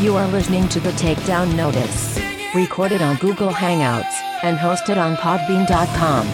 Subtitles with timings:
[0.00, 2.18] You are listening to the Takedown Notice,
[2.54, 6.26] recorded on Google Hangouts and hosted on Podbean.com.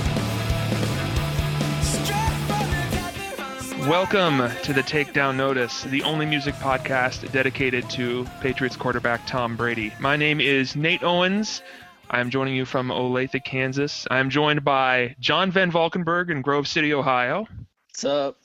[3.88, 9.92] Welcome to the Takedown Notice, the only music podcast dedicated to Patriots quarterback Tom Brady.
[9.98, 11.60] My name is Nate Owens.
[12.08, 14.06] I am joining you from Olathe, Kansas.
[14.12, 17.48] I am joined by John Van Valkenburg in Grove City, Ohio,
[17.96, 18.36] What's up?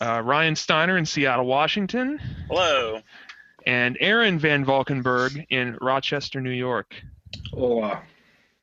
[0.00, 2.18] uh, Ryan Steiner in Seattle, Washington,
[2.48, 3.00] Hello.
[3.64, 6.92] and Aaron Van Valkenburg in Rochester, New York.
[7.52, 8.02] Hola.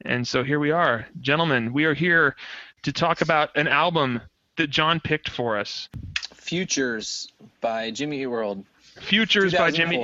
[0.03, 1.07] And so here we are.
[1.21, 2.35] Gentlemen, we are here
[2.81, 4.19] to talk about an album
[4.57, 5.87] that John picked for us.
[6.33, 8.65] Futures by Jimmy Eat World.
[8.99, 9.99] Futures by Jimmy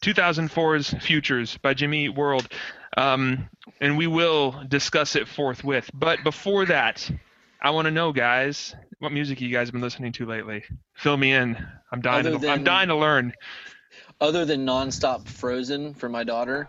[0.00, 0.78] 2004.
[0.80, 2.48] 2004's Futures by Jimmy Eat World.
[2.96, 3.48] Um,
[3.80, 5.88] and we will discuss it forthwith.
[5.94, 7.08] But before that,
[7.64, 10.62] I want to know, guys, what music you guys have been listening to lately?
[10.92, 11.56] Fill me in.
[11.90, 12.26] I'm dying.
[12.26, 13.32] Other To, I'm dying to learn.
[14.20, 16.68] Other than nonstop Frozen for my daughter.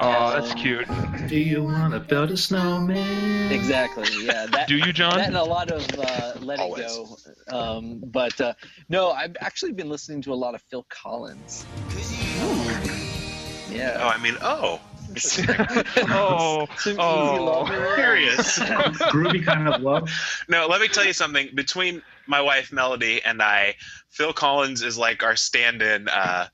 [0.00, 0.86] Oh, that's Um, cute.
[1.28, 3.50] Do you want to build a snowman?
[3.50, 4.06] Exactly.
[4.22, 4.44] Yeah.
[4.50, 5.16] That, Do you, John?
[5.16, 6.84] That and a lot of uh, Let It Always.
[6.94, 7.16] Go.
[7.48, 8.52] Um, but uh,
[8.90, 11.64] no, I've actually been listening to a lot of Phil Collins.
[11.90, 14.06] Oh, Yeah.
[14.06, 14.78] I mean, oh.
[15.16, 17.44] Oh, Some easy oh.
[17.44, 17.94] love.
[17.96, 18.58] Curious.
[18.58, 20.10] Groovy kind of love.
[20.48, 21.48] no, let me tell you something.
[21.54, 23.74] Between my wife Melody and I,
[24.10, 26.08] Phil Collins is like our stand-in.
[26.08, 26.48] Uh,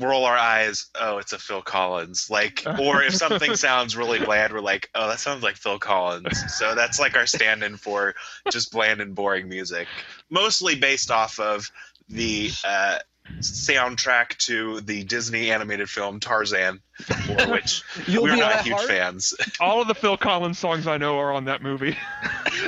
[0.00, 0.86] roll our eyes.
[1.00, 2.28] Oh, it's a Phil Collins.
[2.30, 6.54] Like, or if something sounds really bland, we're like, oh, that sounds like Phil Collins.
[6.54, 8.14] So that's like our stand-in for
[8.50, 9.86] just bland and boring music.
[10.30, 11.70] Mostly based off of
[12.08, 12.98] the uh,
[13.40, 16.80] soundtrack to the Disney animated film Tarzan,
[17.26, 18.88] for which You'll we're not huge heart.
[18.88, 19.34] fans.
[19.60, 21.96] All of the Phil Collins songs I know are on that movie.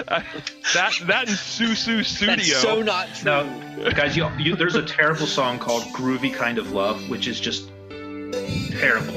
[0.09, 0.23] Uh,
[0.75, 2.27] that that and Sussudio.
[2.37, 3.25] That's so not true.
[3.25, 7.39] No, guys, you, you, there's a terrible song called "Groovy Kind of Love," which is
[7.39, 7.69] just
[8.73, 9.15] terrible.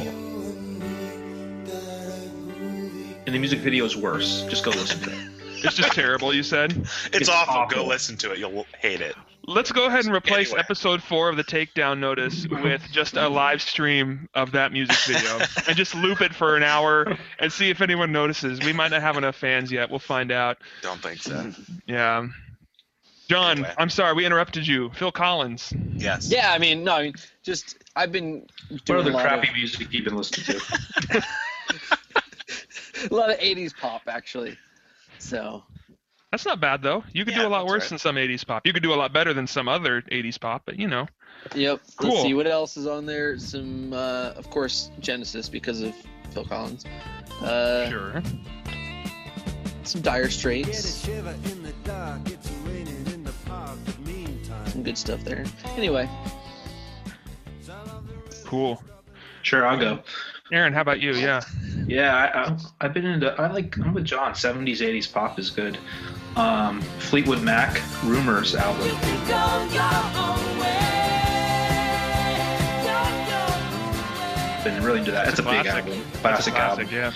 [3.25, 4.43] And the music video is worse.
[4.49, 5.65] Just go listen to it.
[5.65, 6.33] it's just terrible.
[6.33, 6.71] You said.
[6.71, 7.53] It's, It's awful.
[7.55, 7.75] awful.
[7.83, 8.39] Go listen to it.
[8.39, 9.15] You'll hate it.
[9.49, 10.59] Let's go ahead and replace Anyway.
[10.59, 15.39] episode four of the Takedown Notice with just a live stream of that music video
[15.67, 18.59] and just loop it for an hour and see if anyone notices.
[18.59, 19.89] We might not have enough fans yet.
[19.89, 20.59] We'll find out.
[20.83, 21.51] Don't think so.
[21.87, 22.27] Yeah.
[23.27, 23.73] John, Anyway.
[23.79, 24.91] I'm sorry we interrupted you.
[24.93, 25.73] Phil Collins.
[25.95, 26.29] Yes.
[26.29, 29.47] Yeah, I mean, no, I mean, just I've been What doing a other lot, crappy
[29.49, 30.59] of, music you've been listening
[31.09, 31.23] to?
[33.11, 34.57] a lot of '80s pop actually.
[35.17, 35.63] So
[36.31, 37.03] That's not bad though.
[37.13, 37.89] You could Yeah, do a lot worse right.
[37.89, 38.65] than some 80s pop.
[38.67, 41.07] You could do a lot better than some other 80s pop, but you know.
[41.55, 41.81] Yep.
[41.97, 42.09] Cool.
[42.09, 43.37] Let's see what else is on there.
[43.39, 45.93] Some, uh, of course, Genesis because of
[46.31, 46.85] Phil Collins.
[47.41, 48.23] Uh, Sure.
[49.83, 51.03] Some Dire Straits.
[51.03, 52.19] shiver in the dark.
[52.29, 53.77] It's raining in the park.
[54.67, 55.45] Some good stuff there.
[55.77, 56.07] Anyway,
[58.45, 58.83] Cool.
[59.41, 59.99] Sure, I'll go.
[60.51, 61.13] Aaron, how about you?
[61.13, 61.41] Yeah.
[61.87, 63.31] Yeah, I, I, I've been into.
[63.39, 63.77] I like.
[63.79, 64.33] I'm with John.
[64.33, 65.77] 70s, 80s pop is good.
[66.35, 68.87] Um, Fleetwood Mac, Rumors album.
[74.63, 75.25] Been really into that.
[75.25, 75.85] That's a, big classic.
[75.85, 76.11] album.
[76.21, 76.93] Classic, classic, album.
[76.93, 77.13] yeah.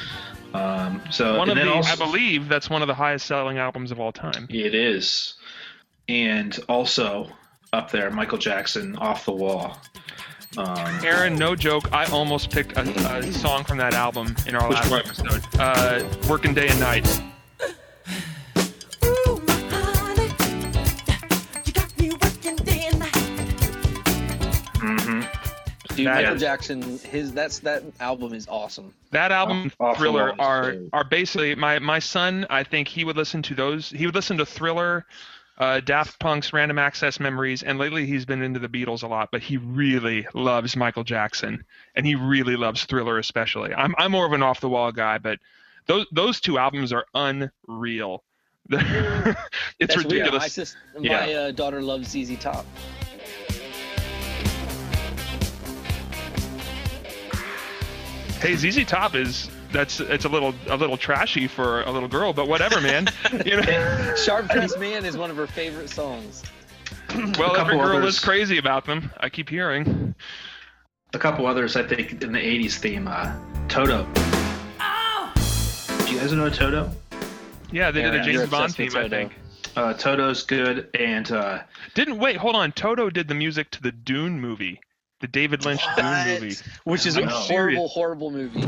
[0.54, 3.58] Um, so One of and the, also, I believe that's one of the highest selling
[3.58, 4.48] albums of all time.
[4.50, 5.34] It is.
[6.08, 7.30] And also
[7.74, 9.78] up there, Michael Jackson, Off the Wall.
[10.58, 12.82] Um, Aaron, no joke, I almost picked a,
[13.18, 15.00] a song from that album in our last one?
[15.00, 15.44] episode.
[15.60, 17.22] Uh, Working Day and Night.
[24.84, 25.96] mhm.
[25.96, 28.94] dude, That- Michael Jackson, his that's that album is awesome.
[29.12, 30.90] That album, Off the Thriller, Wall is are great.
[30.94, 32.46] are basically my my son.
[32.50, 33.90] I think he would listen to those.
[33.90, 35.06] He would listen to Thriller,
[35.60, 39.30] uh, Daft Punk's Random Access Memories, and lately he's been into the Beatles a lot.
[39.32, 41.64] But he really loves Michael Jackson,
[41.96, 43.74] and he really loves Thriller especially.
[43.74, 45.38] I'm I'm more of an off the wall guy, but
[45.86, 48.24] those those two albums are unreal.
[48.72, 48.80] it's
[49.80, 50.06] That's weird.
[50.12, 50.42] ridiculous.
[50.44, 51.38] My, sis- my Yeah.
[51.38, 52.66] uh, daughter loves ZZ Top.
[58.44, 62.34] Hey, ZZ Top is that's it's a little a little trashy for a little girl,
[62.34, 63.08] but whatever, man.
[63.46, 66.44] you know, Sharp Dressed Man is one of her favorite songs.
[67.40, 68.16] well, A every girl others.
[68.16, 69.10] is crazy about them.
[69.18, 70.14] I keep hearing.
[71.14, 73.08] A couple others, I think, in the 80s theme.
[73.08, 73.34] Uh,
[73.70, 74.04] Toto.
[76.06, 76.92] Do you guys know Toto?
[77.72, 79.34] Yeah, they did a Yeah, James Bond theme, I think.
[79.78, 81.60] Uh, Toto's good, and uh,
[81.94, 82.74] Didn't wait, hold on.
[82.74, 84.82] Toto did the music to the Dune movie,
[85.24, 86.56] the David Lynch Dune movie.
[86.84, 87.28] Which is a know.
[87.30, 88.60] horrible, horrible movie.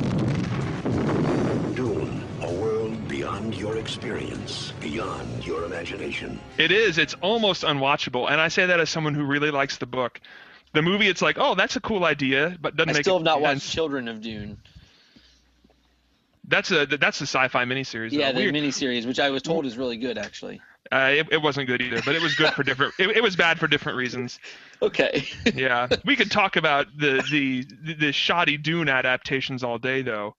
[1.75, 6.39] Dune, a world beyond your experience beyond your imagination.
[6.57, 6.97] It is.
[6.97, 10.21] It's almost unwatchable, and I say that as someone who really likes the book.
[10.71, 13.25] The movie, it's like, oh, that's a cool idea, but doesn't I make still have
[13.25, 13.69] not watched.
[13.69, 14.57] Children of Dune.
[16.47, 18.13] That's a that's a sci-fi miniseries.
[18.13, 18.39] Yeah, though.
[18.39, 18.55] the Weird.
[18.55, 20.61] miniseries, which I was told is really good, actually.
[20.91, 22.93] Uh, it, it wasn't good either, but it was good for different.
[22.99, 24.39] It, it was bad for different reasons.
[24.81, 25.25] Okay.
[25.55, 30.35] Yeah, we could talk about the the the shoddy Dune adaptations all day, though.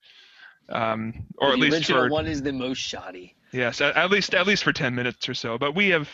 [0.69, 3.35] Um, or at the least original for one is the most shoddy.
[3.53, 5.59] yes, at, at least at least for ten minutes or so.
[5.59, 6.09] But we have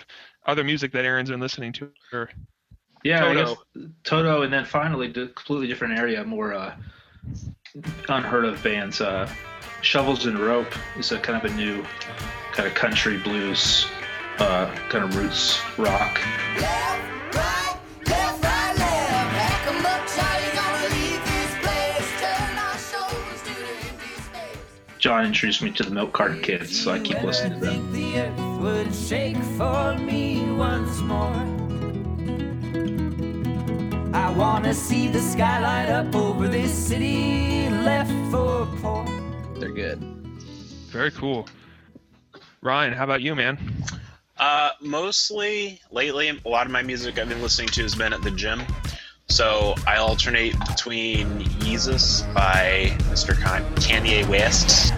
[0.46, 1.90] other music that Aaron's been listening to.
[2.12, 2.30] Or,
[3.04, 3.54] Yeah, I Toto.
[3.74, 6.74] guess Toto, and then finally, the completely different area, more uh,
[8.08, 9.00] unheard of bands.
[9.00, 9.28] Uh,
[9.82, 11.82] Shovels and Rope is a kind of a new
[12.52, 13.86] kind of country blues,
[14.38, 16.20] uh, kind of roots rock.
[16.58, 17.76] Left, right,
[18.06, 19.30] left, right, left.
[19.36, 22.08] Pack 'em up, Charlie, gonna leave this place.
[22.20, 23.52] Turn our shoulders to
[23.88, 24.98] empty space.
[24.98, 27.92] John introduced me to the Milk Carton Kids, so I keep listening to them.
[27.92, 31.46] The earth would shake for me once more.
[34.14, 39.04] I wanna see the sky light up over this city left for poor.
[39.58, 40.00] They're good.
[40.90, 41.46] very cool.
[42.60, 43.58] Ryan, how about you, man?
[44.42, 48.22] Uh, mostly lately, a lot of my music I've been listening to has been at
[48.22, 48.60] the gym.
[49.28, 51.28] So I alternate between
[51.60, 53.40] Yeezus by Mr.
[53.40, 54.92] Kan- Kanye West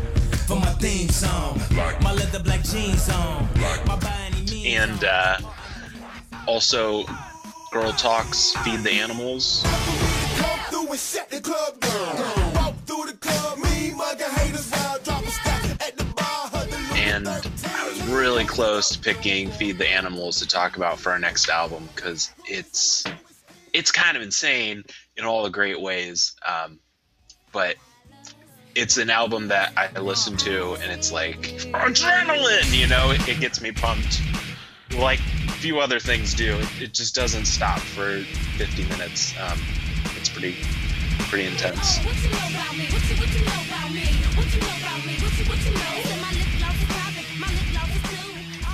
[0.48, 1.60] For my theme song,
[2.00, 3.46] my leather black jeans on,
[4.64, 5.36] and uh,
[6.48, 7.04] also
[7.70, 9.62] Girl Talks Feed the Animals.
[18.24, 22.32] Really close to picking Feed the Animals to talk about for our next album because
[22.46, 23.04] it's
[23.74, 24.82] it's kind of insane
[25.18, 26.34] in all the great ways.
[26.48, 26.80] Um,
[27.52, 27.76] but
[28.74, 31.38] it's an album that I listen to and it's like
[31.74, 34.22] adrenaline, you know, it, it gets me pumped.
[34.96, 35.20] Like
[35.60, 36.56] few other things do.
[36.56, 38.20] It, it just doesn't stop for
[38.56, 39.34] 50 minutes.
[39.38, 39.60] Um,
[40.16, 40.56] it's pretty
[41.28, 41.98] pretty intense.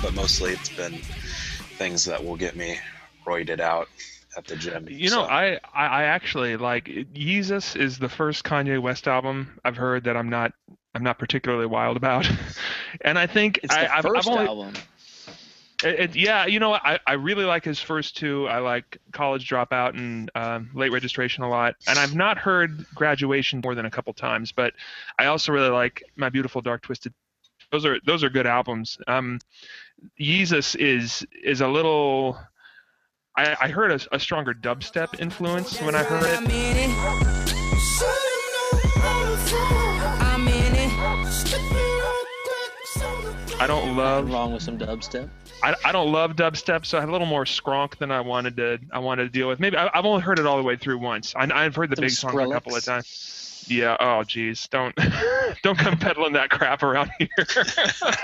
[0.01, 0.93] But mostly it's been
[1.77, 2.79] things that will get me
[3.25, 3.87] roided out
[4.37, 4.87] at the gym.
[4.89, 9.59] You know, So- I, I I actually like Yeezus is the first Kanye West album
[9.63, 10.53] I've heard that I'm not
[10.95, 12.29] I'm not particularly wild about,
[13.01, 14.73] and I think It's I, the I've, 1st I've only, album.
[15.83, 16.73] It, it- yeah, you know?
[16.73, 18.47] I, I really like his first two.
[18.47, 21.75] I like College Dropout and um, Late Registration a lot.
[21.87, 24.73] And I've not heard Graduation more than a couple times, but
[25.17, 27.13] I also really like My Beautiful Dark Twisted.
[27.71, 28.97] Those are those are good albums.
[29.07, 29.39] Um,
[30.19, 32.37] Yeezus is is a little.
[33.37, 36.37] I, I heard a, a stronger dubstep influence when I heard it.
[36.39, 36.91] I'm in it.
[43.59, 45.29] I don't love wrong with some dubstep.
[45.61, 48.57] I, I don't love dubstep, so I had a little more skronk than I wanted
[48.57, 49.59] to I wanted to deal with.
[49.59, 51.35] Maybe I, I've only heard it all the way through once.
[51.35, 53.50] I, I've heard the Some big song a couple of times.
[53.71, 53.97] Yeah.
[53.99, 54.67] Oh, geez.
[54.67, 54.95] Don't
[55.63, 57.29] don't come peddling that crap around here.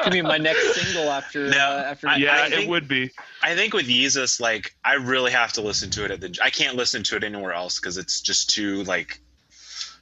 [0.03, 2.07] Give me my next single after No, uh, after.
[2.09, 3.11] I- yeah, I think- it would be.
[3.44, 6.38] I think with Yeezus, like I really have to listen to it at the.
[6.44, 9.19] I can't listen to it anywhere else because it's just too like,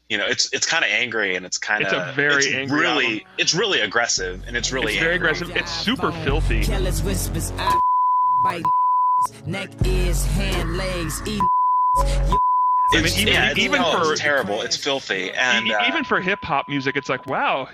[0.09, 1.94] you know, it's it's kind of angry and it's kind of.
[1.94, 3.27] It's a very angry really album.
[3.38, 5.30] it's really aggressive and it's really It's very angry.
[5.30, 5.56] aggressive.
[5.56, 6.63] It's super filthy.
[6.63, 7.51] Careless whispers.
[7.57, 7.80] I
[8.45, 8.63] bite
[9.45, 11.41] neck, ears, hand, legs, eat.
[12.92, 14.62] I mean, It's- even, yeah, even no, for it's terrible.
[14.62, 17.68] It's filthy and e- uh, even for hip hop music, it's like wow,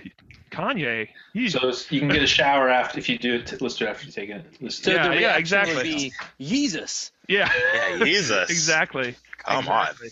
[0.52, 1.10] Kanye.
[1.34, 3.62] He's So you can get a shower after if you do it.
[3.62, 4.46] Listen to it after you take it.
[4.62, 5.84] Listen to Yeah, the yeah, exactly.
[5.84, 7.12] be Jesus.
[7.28, 7.50] yeah.
[7.74, 8.50] yeah, Yeezus.
[8.50, 9.16] exactly.
[9.38, 10.08] Come exactly.
[10.08, 10.12] on.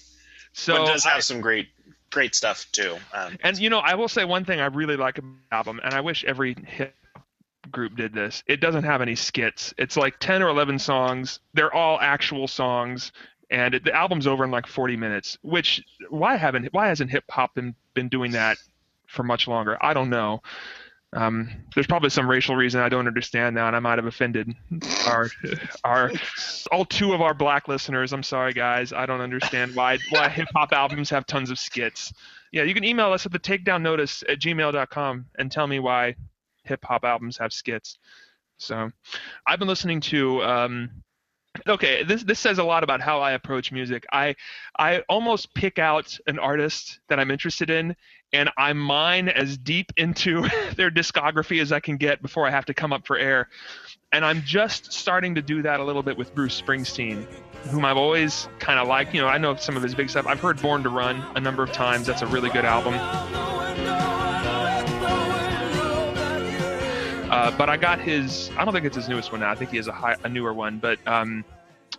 [0.54, 1.70] So but it does I- have some great
[2.12, 2.98] great stuff too.
[3.14, 5.80] Um, And you know, I will say one thing I really like about the album,
[5.84, 6.96] and I wish every hip
[7.72, 8.44] group did this.
[8.48, 9.74] It doesn't have any skits.
[9.78, 11.40] It's like ten or eleven songs.
[11.54, 13.12] They're all actual songs,
[13.50, 15.38] and it, the album's over in like forty minutes.
[15.42, 18.58] Which why haven't why hasn't hip hop been been doing that
[19.08, 19.78] for much longer?
[19.82, 20.42] I don't know.
[21.12, 24.54] Um, there's probably some racial reason I don't understand now, and I might have offended
[25.08, 25.30] our
[25.84, 26.12] our
[26.72, 28.14] all two of our black listeners.
[28.14, 28.94] I'm sorry, guys.
[28.94, 32.14] I don't understand why why hip hop albums have tons of skits.
[32.52, 36.16] Yeah, you can email us at the takedown notice at gmail.com and tell me why
[36.64, 37.98] hip hop albums have skits.
[38.58, 38.92] So
[39.48, 40.92] I've been listening to um
[41.68, 44.06] okay, this this says a lot about how I approach music.
[44.12, 44.36] I
[44.78, 47.96] I almost pick out an artist that I'm interested in
[48.32, 50.42] and I mine as deep into
[50.76, 53.50] their discography as I can get before I have to come up for air.
[54.12, 57.26] And I'm just starting to do that a little bit with Bruce Springsteen,
[57.70, 59.14] whom I've always kind of liked.
[59.14, 60.26] You know, I know some of his big stuff.
[60.26, 62.08] I've heard Born to Run a number of times.
[62.08, 63.59] That's a really good album.
[67.40, 68.52] Uh, but I got his.
[68.58, 69.50] I don't think it's his newest one now.
[69.50, 70.78] I think he has a, high, a newer one.
[70.78, 71.46] But um,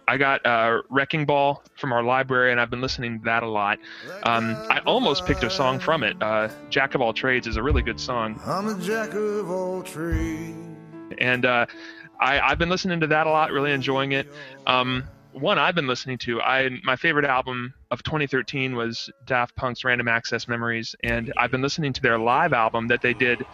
[0.07, 3.49] I got uh, Wrecking Ball from our library, and I've been listening to that a
[3.49, 3.79] lot.
[4.25, 6.23] Um, I almost picked a song from it.
[6.23, 8.39] Uh, Jack of All Trades is a really good song.
[8.45, 10.59] I'm a jack of all trades.
[11.17, 11.65] and uh,
[12.21, 14.29] I, I've been listening to that a lot, really enjoying it.
[14.67, 19.85] Um, one I've been listening to, I my favorite album of 2013 was Daft Punk's
[19.85, 23.47] Random Access Memories, and I've been listening to their live album that they did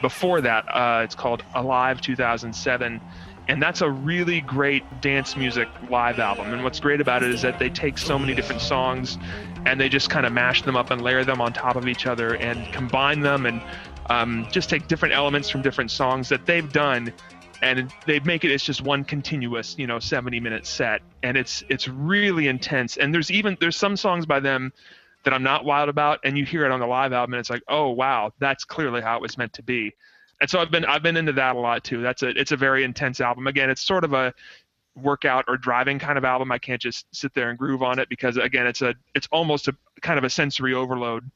[0.00, 0.64] before that.
[0.68, 3.00] Uh, it's called Alive 2007.
[3.48, 6.52] And that's a really great dance music live album.
[6.52, 9.18] And what's great about it is that they take so many different songs
[9.64, 12.06] and they just kind of mash them up and layer them on top of each
[12.06, 13.62] other and combine them and
[14.10, 17.12] um, just take different elements from different songs that they've done
[17.62, 21.64] and they make it it's just one continuous you know 70 minute set and it's
[21.68, 24.72] it's really intense and there's even there's some songs by them
[25.26, 27.50] that i'm not wild about and you hear it on the live album and it's
[27.50, 29.92] like oh wow that's clearly how it was meant to be.
[30.40, 32.00] And so i've been i've been into that a lot too.
[32.00, 33.48] That's a it's a very intense album.
[33.48, 34.32] Again it's sort of a
[34.94, 36.52] workout or driving kind of album.
[36.52, 39.66] I can't just sit there and groove on it because again it's a it's almost
[39.66, 41.28] a kind of a sensory overload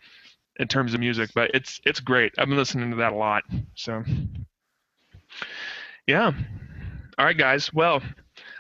[0.61, 2.33] in terms of music but it's it's great.
[2.39, 3.43] I've been listening to that a lot
[3.75, 4.05] so.
[6.07, 6.33] Yeah.
[7.19, 7.73] All right, guys.
[7.75, 8.03] Well,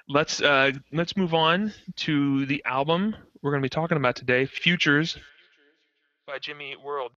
[0.08, 4.46] let's uh, let's move on to the album we're going to be talking about today,
[4.46, 5.16] "Futures"
[6.26, 7.12] by Jimmy World.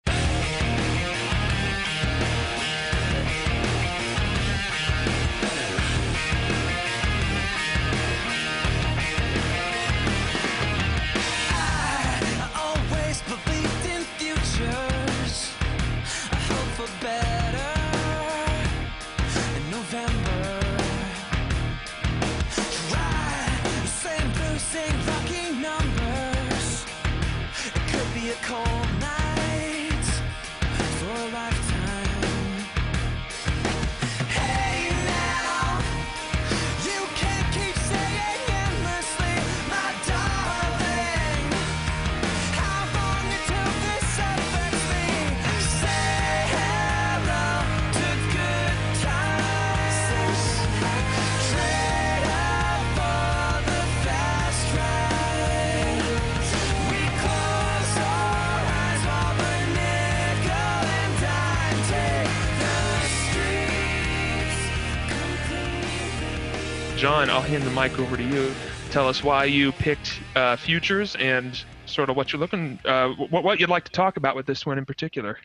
[67.04, 68.56] John, I'll hand the mic over to you.
[68.92, 73.44] Tell us why you picked uh, "Futures" and sort of what you're looking, uh, what
[73.44, 75.38] what you'd like to talk about with this one in particular.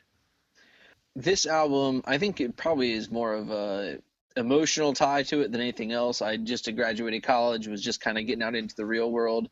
[1.16, 3.98] this album i think it probably is more of a
[4.36, 8.16] emotional tie to it than anything else i just had graduated college was just kind
[8.18, 9.50] of getting out into the real world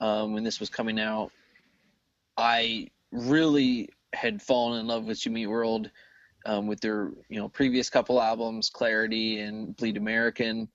[0.00, 1.32] um, when this was coming out
[2.36, 5.90] i really had fallen in love with jimmy Eat world
[6.44, 10.68] um, with their you know previous couple albums clarity and bleed american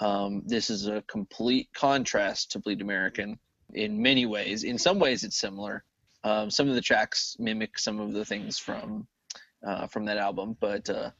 [0.00, 3.38] um, this is a complete contrast to bleed american
[3.74, 5.84] in many ways in some ways it's similar
[6.24, 9.06] um, some of the tracks mimic some of the things from
[9.66, 10.56] uh, from that album.
[10.60, 11.10] But uh,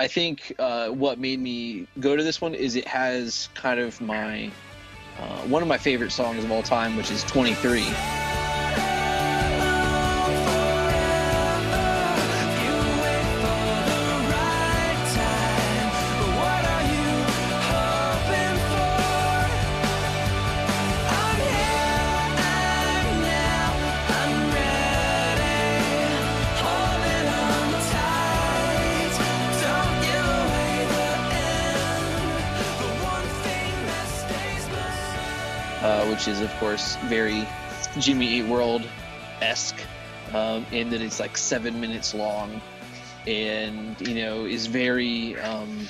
[0.00, 4.00] I think uh, what made me go to this one is it has kind of
[4.00, 4.50] my
[5.18, 8.27] uh, one of my favorite songs of all time, which is 23.
[36.28, 37.46] Is of course very
[37.98, 38.86] Jimmy Eat World
[39.40, 39.80] esque,
[40.34, 42.60] um, in that it's like seven minutes long,
[43.26, 45.88] and you know is very um,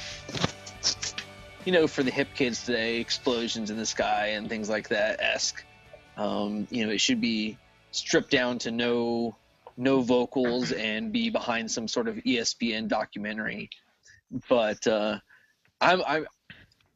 [1.64, 5.20] you know for the hip kids today, explosions in the sky and things like that
[5.20, 5.64] esque.
[6.16, 7.58] Um, you know, it should be
[7.90, 9.36] stripped down to no
[9.76, 13.70] no vocals and be behind some sort of ESPN documentary.
[14.48, 15.18] But uh,
[15.80, 16.26] I'm I'm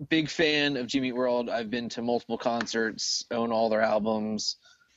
[0.09, 1.49] big fan of Jimmy World.
[1.49, 4.56] I've been to multiple concerts, own all their albums,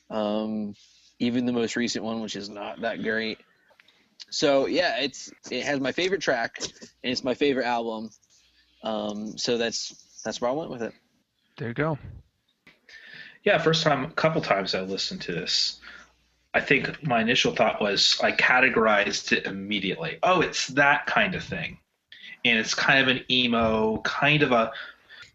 [0.10, 0.76] um,
[1.20, 3.40] even the most recent one, which is not that great.
[4.30, 8.10] So yeah, it's it has my favorite track and it's my favorite album.
[8.84, 10.94] Um, so that's that's where I went with it.
[11.58, 11.98] There you go.
[13.44, 15.80] Yeah, first time, a couple times I listened to this.
[16.54, 20.18] I think my initial thought was I categorized it immediately.
[20.24, 21.78] Oh, it's that kind of thing.
[22.44, 24.72] And it's kind of an emo, kind of a,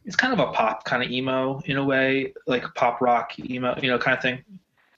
[0.04, 3.78] it's kind of a pop kind of emo in a way, like pop rock emo,
[3.83, 4.45] you know, kind of thing.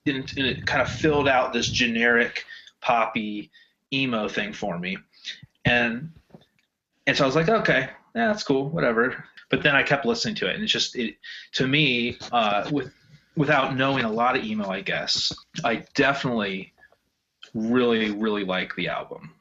[0.07, 2.45] And, and it kind of filled out this generic
[2.81, 3.51] poppy
[3.93, 4.99] emo thing for me.
[5.65, 6.11] And
[7.07, 9.25] and so I was like, okay, yeah, that's cool, whatever.
[9.51, 11.17] But then I kept listening to it, and it's just it
[11.53, 12.93] to me uh, with
[13.37, 15.33] without knowing a lot of emo, I guess
[15.65, 16.73] I definitely
[17.55, 19.35] really really like the album,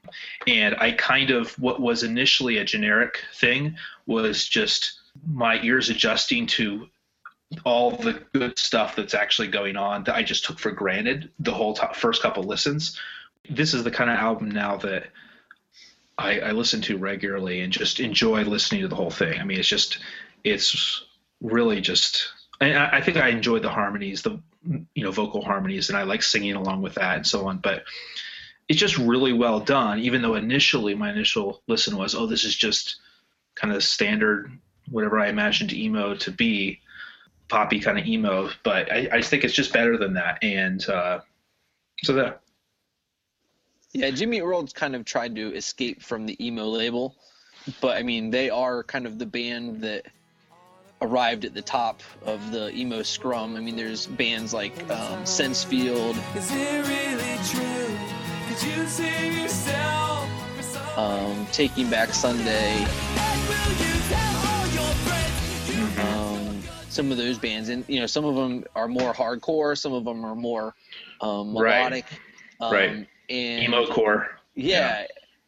[0.48, 3.76] and I kind of what was initially a generic thing
[4.06, 6.88] was just my ears adjusting to
[7.66, 11.52] all the good stuff that's actually going on that I just took for granted the
[11.52, 13.00] whole first couple listens.
[13.50, 15.08] This is the kind of album now that
[16.18, 19.40] I, I listen to regularly and just enjoy listening to the whole thing.
[19.40, 20.00] I mean, it's just,
[20.44, 21.04] it's
[21.42, 22.30] really just,
[22.62, 24.40] I, I think I enjoy the harmonies, the
[24.94, 27.58] you know vocal harmonies, and I like singing along with that and so on.
[27.58, 27.84] But
[28.68, 30.00] it's just really well done.
[30.00, 32.98] Even though initially my initial listen was, oh, this is just
[33.56, 34.52] kind of standard,
[34.92, 36.80] whatever I imagined emo to be
[37.48, 40.44] poppy kind of emo, but I, I think it's just better than that.
[40.44, 41.20] And uh,
[42.04, 42.42] so that
[43.94, 47.16] Yeah, Jimmy Eat World's kind of tried to escape from the emo label,
[47.82, 50.06] but I mean they are kind of the band that
[51.02, 53.56] arrived at the top of the emo scrum.
[53.56, 57.98] I mean, there's bands like um, Sensefield, Is it really true?
[58.48, 61.32] Could you save yourself for someone?
[61.40, 62.86] um, Taking Back Sunday,
[66.92, 70.04] some of those bands, and you know, some of them are more hardcore, some of
[70.04, 70.76] them are more
[71.22, 71.76] um, Right.
[71.78, 72.06] melodic,
[72.60, 73.08] um, Right.
[73.30, 74.28] and emo core.
[74.56, 75.06] yeah,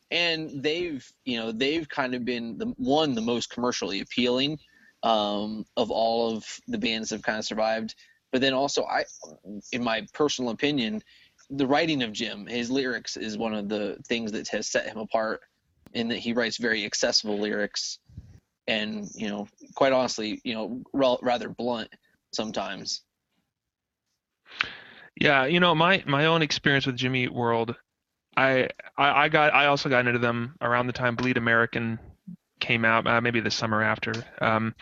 [0.10, 4.58] and they've you know they've kind of been the one the most commercially appealing
[5.04, 7.94] um, of all of the bands that have kind of survived.
[8.32, 9.04] But then also, I,
[9.74, 11.04] in my personal opinion,
[11.50, 14.98] the writing of Jim, his lyrics is one of the things that has set him
[14.98, 15.42] apart,
[15.94, 18.00] in that he writes very accessible lyrics,
[18.67, 21.89] and you know, quite honestly, you know, rel- rather blunt
[22.34, 23.01] sometimes.
[25.20, 27.75] Yeah, you know, my my own experience with Jimmy Eat World,
[28.36, 32.00] I, I I got I also got into them around the time Bleed American
[32.60, 34.13] came out, uh, maybe the summer after.
[34.39, 34.74] Um,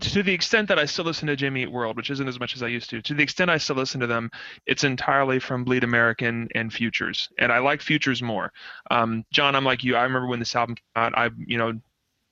[0.00, 2.56] to the extent that I still listen to Jimmy Eat World, which isn't as much
[2.56, 4.30] as I used to, to the extent I still listen to them,
[4.66, 8.52] it's entirely from Bleed American and Futures, and I like Futures more.
[8.90, 9.96] Um, John, I'm like you.
[9.96, 11.16] I remember when this album came out.
[11.16, 11.78] I, you know,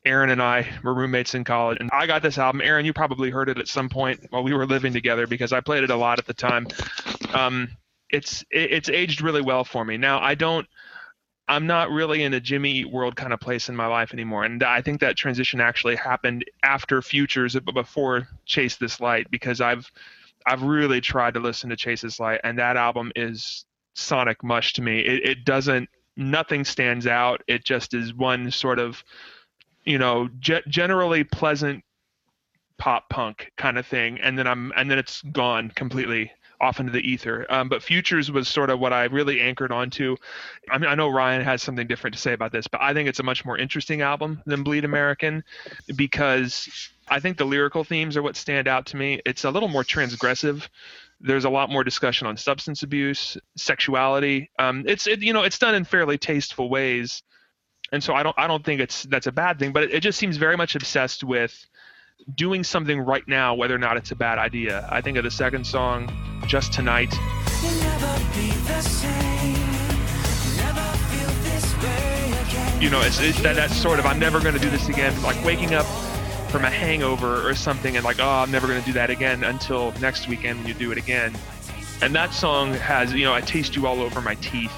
[0.09, 2.63] Aaron and I were roommates in college, and I got this album.
[2.63, 5.61] Aaron, you probably heard it at some point while we were living together because I
[5.61, 6.67] played it a lot at the time.
[7.35, 7.69] Um,
[8.11, 9.99] it's it, it's aged really well for me.
[9.99, 10.67] Now I don't.
[11.47, 14.45] I'm not really in a Jimmy Eat World kind of place in my life anymore,
[14.45, 19.91] and I think that transition actually happened after Futures, before Chase This Light, because I've
[20.47, 24.73] I've really tried to listen to Chase This Light, and that album is sonic mush
[24.75, 25.01] to me.
[25.01, 25.91] It, it doesn't.
[26.17, 27.43] Nothing stands out.
[27.47, 29.05] It just is one sort of
[29.89, 31.83] you know, ge- generally pleasant
[32.77, 36.93] pop punk kind of thing, and then I'm and then it's gone completely off into
[36.93, 37.47] the ether.
[37.49, 40.17] Um, but Futures was sort of what I really anchored onto.
[40.71, 43.09] I mean, I know Ryan has something different to say about this, but I think
[43.09, 45.43] it's a much more interesting album than Bleed American
[45.97, 46.69] because
[47.09, 49.23] I think the lyrical themes are what stand out to me.
[49.25, 50.69] It's a little more transgressive.
[51.19, 54.51] There's a lot more discussion on substance abuse, sexuality.
[54.59, 57.23] Um, it's it, you know it's done in fairly tasteful ways
[57.93, 60.01] and so I don't I don't think it's that's a bad thing, but it, it
[60.01, 61.67] just seems very much obsessed with
[62.35, 64.87] doing something right now, whether or not it's a bad idea.
[64.91, 66.13] I think of the second song,
[66.47, 67.15] Just Tonight.
[67.63, 69.55] You'll never be the same.
[70.57, 72.83] Never feel this way again.
[72.83, 75.21] You know, it's, it's that that sort of I'm never going to do this again,
[75.23, 75.87] like waking up
[76.51, 79.45] from a hangover or something, and like oh I'm never going to do that again
[79.45, 81.35] until next weekend when you do it again.
[82.01, 84.73] And that song has you know I taste you all over my teeth.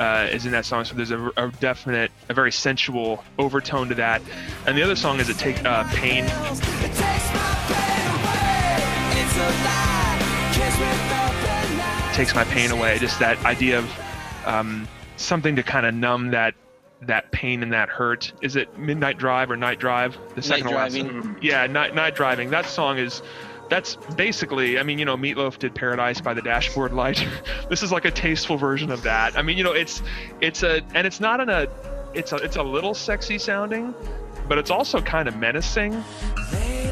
[0.00, 3.94] Uh, is in that song, so there's a, a definite, a very sensual overtone to
[3.94, 4.22] that.
[4.66, 6.24] And the other song is it take uh, pain.
[6.24, 9.20] It takes my pain away.
[9.20, 10.50] It's a lie.
[10.54, 12.16] Kiss with open eyes.
[12.16, 12.98] takes my pain away.
[12.98, 14.00] Just that idea of
[14.46, 16.54] um, something to kind of numb that
[17.02, 18.32] that pain and that hurt.
[18.40, 20.16] Is it Midnight Drive or Night Drive?
[20.34, 20.96] The second to last
[21.42, 22.50] Yeah, Night Night Driving.
[22.50, 23.22] That song is.
[23.72, 27.26] That's basically, I mean, you know, Meatloaf did Paradise by the Dashboard Light.
[27.70, 29.34] this is like a tasteful version of that.
[29.34, 30.02] I mean, you know, it's
[30.42, 31.66] it's a and it's not in a
[32.12, 33.94] it's a it's a little sexy sounding,
[34.46, 36.04] but it's also kind of menacing.
[36.52, 36.82] Lay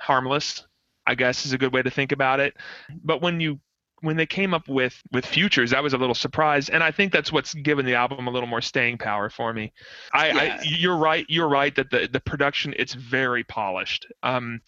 [0.00, 0.64] harmless.
[1.06, 2.54] I guess is a good way to think about it.
[3.02, 3.58] But when you
[4.00, 7.12] when they came up with with futures, I was a little surprised, and I think
[7.12, 9.72] that's what's given the album a little more staying power for me.
[10.12, 10.38] I, Yeah.
[10.38, 11.26] I you're right.
[11.28, 14.06] You're right that the the production it's very polished.
[14.22, 14.60] Um,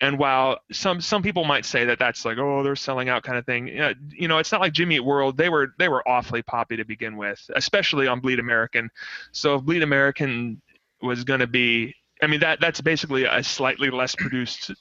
[0.00, 3.38] and while some some people might say that that's like oh they're selling out kind
[3.38, 5.36] of thing, you know, you know it's not like Jimmy Eat World.
[5.36, 8.90] They were they were awfully poppy to begin with, especially on Bleed American.
[9.30, 10.60] So if Bleed American
[11.00, 14.72] was going to be, I mean that that's basically a slightly less produced,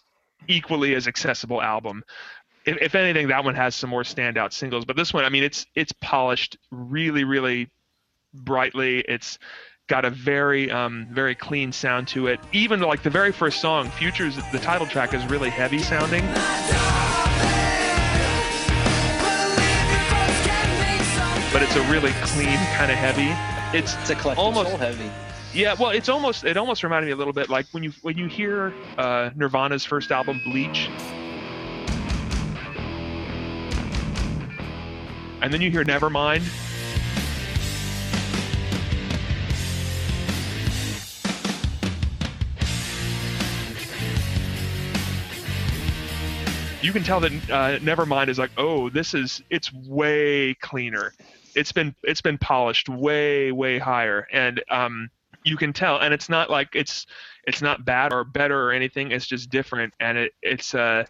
[0.48, 2.04] equally as accessible album.
[2.65, 5.43] If, if anything, that one has some more standout singles, but this one, I mean,
[5.43, 7.69] it's it's polished really really
[8.34, 9.00] brightly.
[9.00, 9.39] It's
[9.88, 12.39] got a very um, very clean sound to it.
[12.54, 16.26] Even like the very first song, Futures, the title track is really heavy sounding.
[21.52, 23.28] But it's a really clean kind of heavy.
[23.78, 25.12] It's It's a almost heavy.
[25.54, 28.17] yeah, well, it's almost it almost reminded me a little bit like when you when
[28.17, 30.89] you hear uh, Nirvana's first album, Bleach,
[35.41, 36.43] and then you hear Nevermind.
[46.84, 51.13] You can tell that uh, Nevermind is like, oh, this is it's way cleaner.
[51.56, 55.10] It's been it's been polished way way higher, and um,
[55.43, 57.06] you can tell and it's not like it's
[57.45, 61.04] it's not bad or better or anything it's just different and it it's uh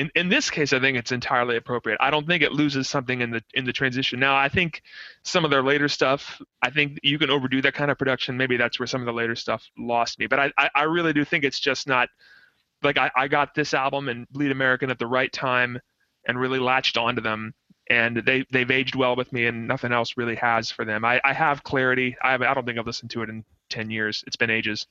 [0.00, 1.98] in, in this case i think it's entirely appropriate.
[2.00, 4.18] I don't think it loses something in the in the transition.
[4.18, 4.82] Now i think
[5.24, 8.36] some of their later stuff i think you can overdo that kind of production.
[8.36, 10.26] Maybe that's where some of the later stuff lost me.
[10.26, 12.08] But i i, I really do think it's just not
[12.82, 15.78] like I, I got this album and bleed american at the right time
[16.26, 17.54] and really latched onto them.
[17.88, 21.04] And they they've aged well with me and nothing else really has for them.
[21.04, 22.16] I, I have clarity.
[22.22, 24.24] I, I don't think i've listened to it in 10 years.
[24.26, 24.86] It's been ages.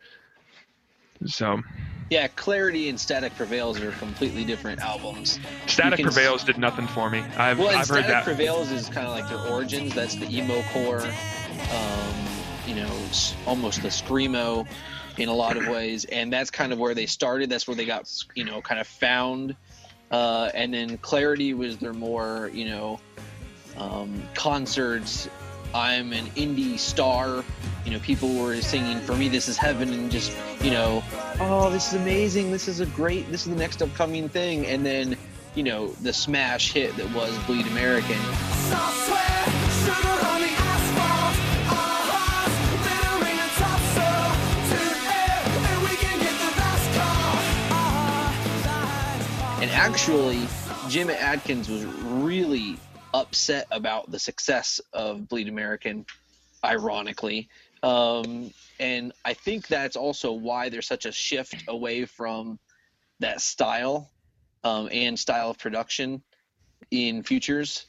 [1.26, 1.62] So
[2.10, 5.40] Yeah, Clarity and Static Prevails are completely different albums.
[5.68, 8.24] static You can s- prevails did nothing for me i've, Well, I've heard Static that
[8.24, 9.94] Prevails is kind of like their origins.
[9.94, 12.16] That's the emo core, um,
[12.66, 12.92] you know,
[13.46, 14.68] almost the screamo
[15.18, 17.50] in a lot of ways, and that's kind of where they started.
[17.50, 19.56] That's where they got, you know, kind of found.
[20.10, 23.00] Uh, and then Clarity was their more, you know,
[23.78, 25.30] um, concerts.
[25.74, 27.44] I'm an indie star.
[27.86, 31.04] You know, people were singing "For Me, This Is Heaven" and just, you know,
[31.40, 32.52] oh, this is amazing.
[32.52, 33.30] This is a great.
[33.32, 34.66] This is the next upcoming thing.
[34.66, 35.16] And then,
[35.56, 38.18] you know, the smash hit that was "Bleed American."
[49.62, 50.48] And actually,
[50.88, 52.78] Jim Adkins was really
[53.14, 56.06] upset about the success of Bleed American,
[56.64, 57.50] ironically.
[57.84, 62.60] Um, and I think that's also why there's such a shift away from
[63.20, 64.10] that style
[64.64, 66.22] um, and style of production
[66.92, 67.86] in futures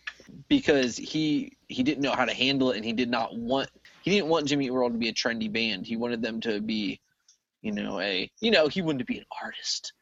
[0.48, 3.68] because he he didn't know how to handle it and he did not want
[4.02, 5.87] he didn't want Jimmy World to be a trendy band.
[5.87, 7.00] He wanted them to be,
[7.62, 9.92] you know, a you know, he wanted to be an artist.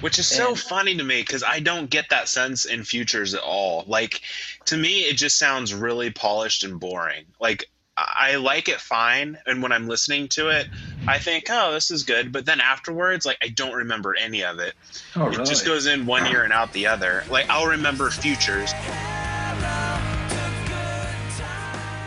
[0.00, 3.34] Which is so And- funny to me because I don't get that sense in Futures
[3.34, 3.84] at all.
[3.86, 4.20] Like,
[4.66, 7.24] to me, it just sounds really polished and boring.
[7.40, 7.64] Like,
[7.96, 10.66] I I like it fine, and when I'm listening to it,
[11.06, 12.32] I think, oh, this is good.
[12.32, 14.72] But then afterwards, like, I don't remember any of it.
[15.14, 15.44] Oh, It really?
[15.44, 17.22] just goes in one ear and out the other.
[17.28, 18.72] Like, I'll remember Futures.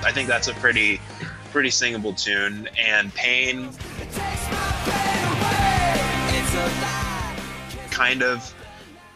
[0.03, 0.99] I think that's a pretty,
[1.51, 2.67] pretty singable tune.
[2.77, 3.69] And Pain,
[7.95, 8.53] kind of.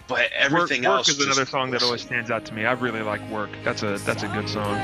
[0.08, 2.66] But work, everything work else is another song that always stands out to me.
[2.66, 3.52] I really like work.
[3.64, 4.76] That's a that's a good song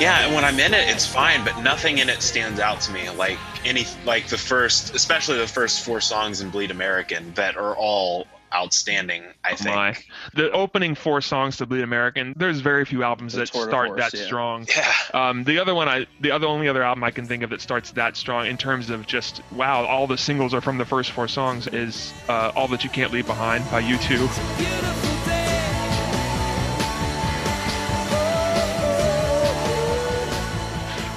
[0.00, 2.90] Yeah, and when I'm in it, it's fine, but nothing in it stands out to
[2.90, 3.10] me.
[3.10, 7.76] Like any, like the first, especially the first four songs in Bleed American, that are
[7.76, 9.24] all outstanding.
[9.44, 9.76] I think.
[9.76, 9.96] My.
[10.32, 13.88] the opening four songs to bleed american there's very few albums The that tour start
[13.88, 14.24] force, that yeah.
[14.24, 17.42] strong Yeah, um, the other one i the other only other album i can think
[17.42, 20.78] of that starts that strong in terms of just wow all the singles are from
[20.78, 25.39] the first four songs is uh, all that you can't leave behind by U2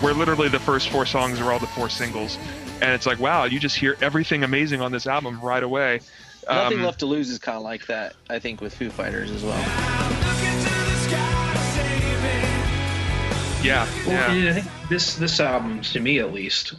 [0.04, 2.38] where literally the first four songs are all the four singles
[2.82, 6.00] and it's like wow you just hear everything amazing on this album right away
[6.46, 9.32] Nothing Um, Left to Lose is kind of like that, I think, with Foo Fighters
[9.32, 9.58] as well.
[9.58, 13.68] Look into the sky, save me.
[13.70, 16.74] yeah Well, yeah I think this this album, to me at least,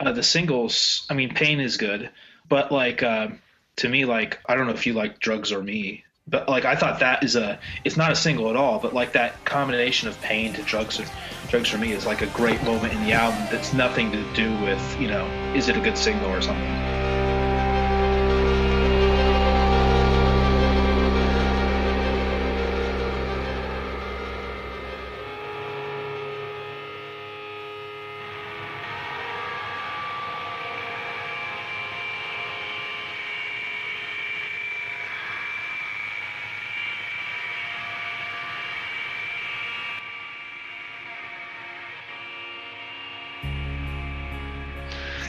[0.00, 1.06] uh, the singles.
[1.10, 2.08] I mean, Pain is good,
[2.48, 3.28] but like uh,
[3.76, 6.76] to me, like I don't know if you like Drugs or Me, but like I
[6.76, 7.58] thought that is a.
[7.84, 11.06] It's not a single at all, but like that combination of Pain to Drugs or
[11.48, 13.40] Drugs for Me is like a great moment in the album.
[13.50, 16.93] That's nothing to do with you know, is it a good single or something.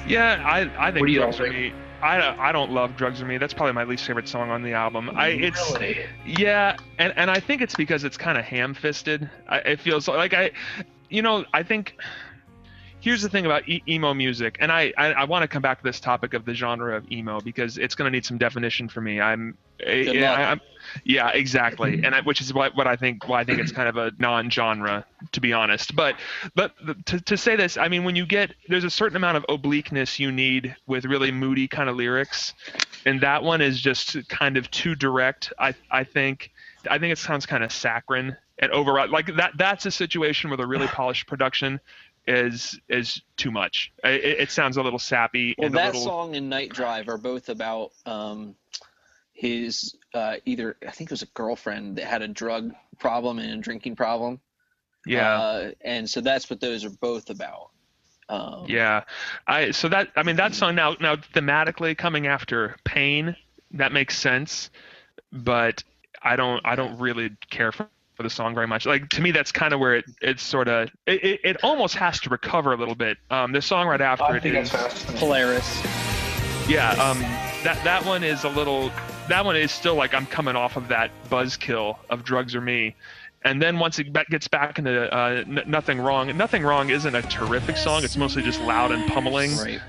[0.08, 1.74] Yeah, I I think What do you drugs are me.
[2.02, 3.38] I, I don't love drugs are me.
[3.38, 5.10] That's probably my least favorite song on the album.
[5.16, 6.06] I it's Really?
[6.26, 9.28] yeah, and and I think it's because it's kind of ham-fisted.
[9.50, 10.52] I, it feels like I,
[11.10, 11.96] you know, I think.
[13.06, 15.78] Here's the thing about e- emo music, and I I, I want to come back
[15.78, 18.90] to this topic of the genre of emo because it's going to need some definition
[18.90, 19.22] for me.
[19.22, 20.40] I'm, eh, yeah, luck.
[20.40, 20.62] I'm
[21.04, 23.28] yeah, exactly, and I, which is what, what I think.
[23.28, 25.96] Why I think it's kind of a non-genre, to be honest.
[25.96, 26.16] But
[26.56, 26.74] but
[27.06, 30.18] to to say this, I mean, when you get there's a certain amount of obliqueness
[30.18, 32.56] you need with really moody kind of lyrics,
[33.06, 35.54] and that one is just kind of too direct.
[35.60, 36.50] I I think
[36.90, 39.12] I think it sounds kind of saccharine and overwrought.
[39.12, 41.80] Like that that's a situation with a really polished production
[42.28, 43.92] is is too much.
[44.04, 47.18] It, it sounds a little sappy Well, and that little song and Night Drive are
[47.18, 48.56] both about um,
[49.34, 53.52] his uh, either I think it was a girlfriend that had a drug problem and
[53.52, 54.40] a drinking problem.
[55.06, 55.40] yeah.
[55.40, 57.70] Uh, and so that's what those are both about.
[58.28, 59.04] Um, Yeah,
[59.46, 63.36] I so that I mean that song now now thematically coming after pain
[63.72, 64.72] that makes sense,
[65.32, 65.84] but
[66.22, 68.86] I don't I don't really care for, for the song very much.
[68.86, 71.96] Like to me that's kind of where it it's sort of it, it, it almost
[71.96, 73.18] has to recover a little bit.
[73.30, 75.04] Um, the song right after I it think is that's.
[75.20, 75.82] Polaris.
[76.68, 77.20] yeah um
[77.64, 78.92] that that one is a little
[79.28, 82.96] that one is still like I'm coming off of that buzzkill of drugs or me.
[83.44, 87.22] And then once it gets back into uh, n- nothing wrong, nothing wrong isn't a
[87.24, 88.04] terrific song.
[88.04, 89.56] It's mostly just loud and pummeling.
[89.58, 89.80] Right.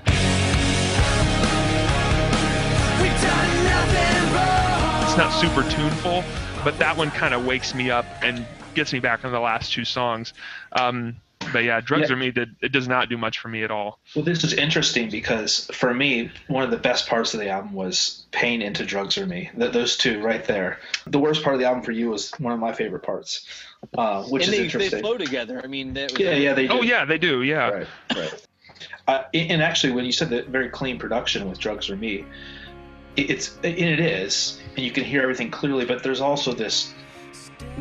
[5.03, 6.23] it's not super tuneful,
[6.67, 9.71] but that one kind of wakes me up and gets me back on the last
[9.71, 10.33] two songs.
[10.73, 11.15] Um,
[11.53, 12.15] but yeah, Drugs Yeah.
[12.15, 13.99] Are Me did it does not do much for me at all.
[14.13, 17.71] Well, this is interesting because for me, one of the best parts of the album
[17.71, 20.79] was "Pain into Drugs or Me." Th- those two right there.
[21.05, 23.47] The worst part of the album for you was one of my favorite parts,
[23.97, 25.61] uh, which and is they, they flow together.
[25.63, 26.73] I mean, that was yeah, yeah, they do.
[26.73, 27.43] Oh yeah, they do.
[27.43, 27.69] Yeah.
[27.69, 28.47] Right, right.
[29.07, 32.15] Uh, and and actually, when you said that very clean production with "Drugs or Me,"
[32.15, 32.25] it-
[33.17, 35.85] it's and it is, and you can hear everything clearly.
[35.85, 36.93] But there's also this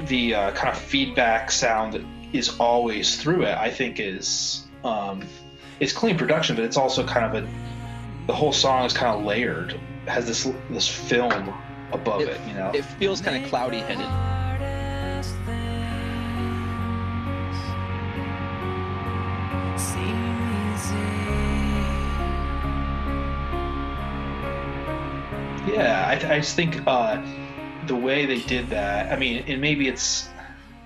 [0.06, 3.56] the uh, kind of feedback sound that is always through it.
[3.56, 5.22] I think is um,
[5.80, 7.48] it's clean production, but it's also kind of a
[8.26, 11.54] the whole song is kind of layered, has this this film
[11.92, 12.40] above it.
[12.48, 14.35] You know, It feels kind of cloudy headed.
[25.76, 27.18] Yeah, I, I just think uh,
[27.86, 29.12] the way they did that.
[29.12, 30.28] I mean, and maybe it's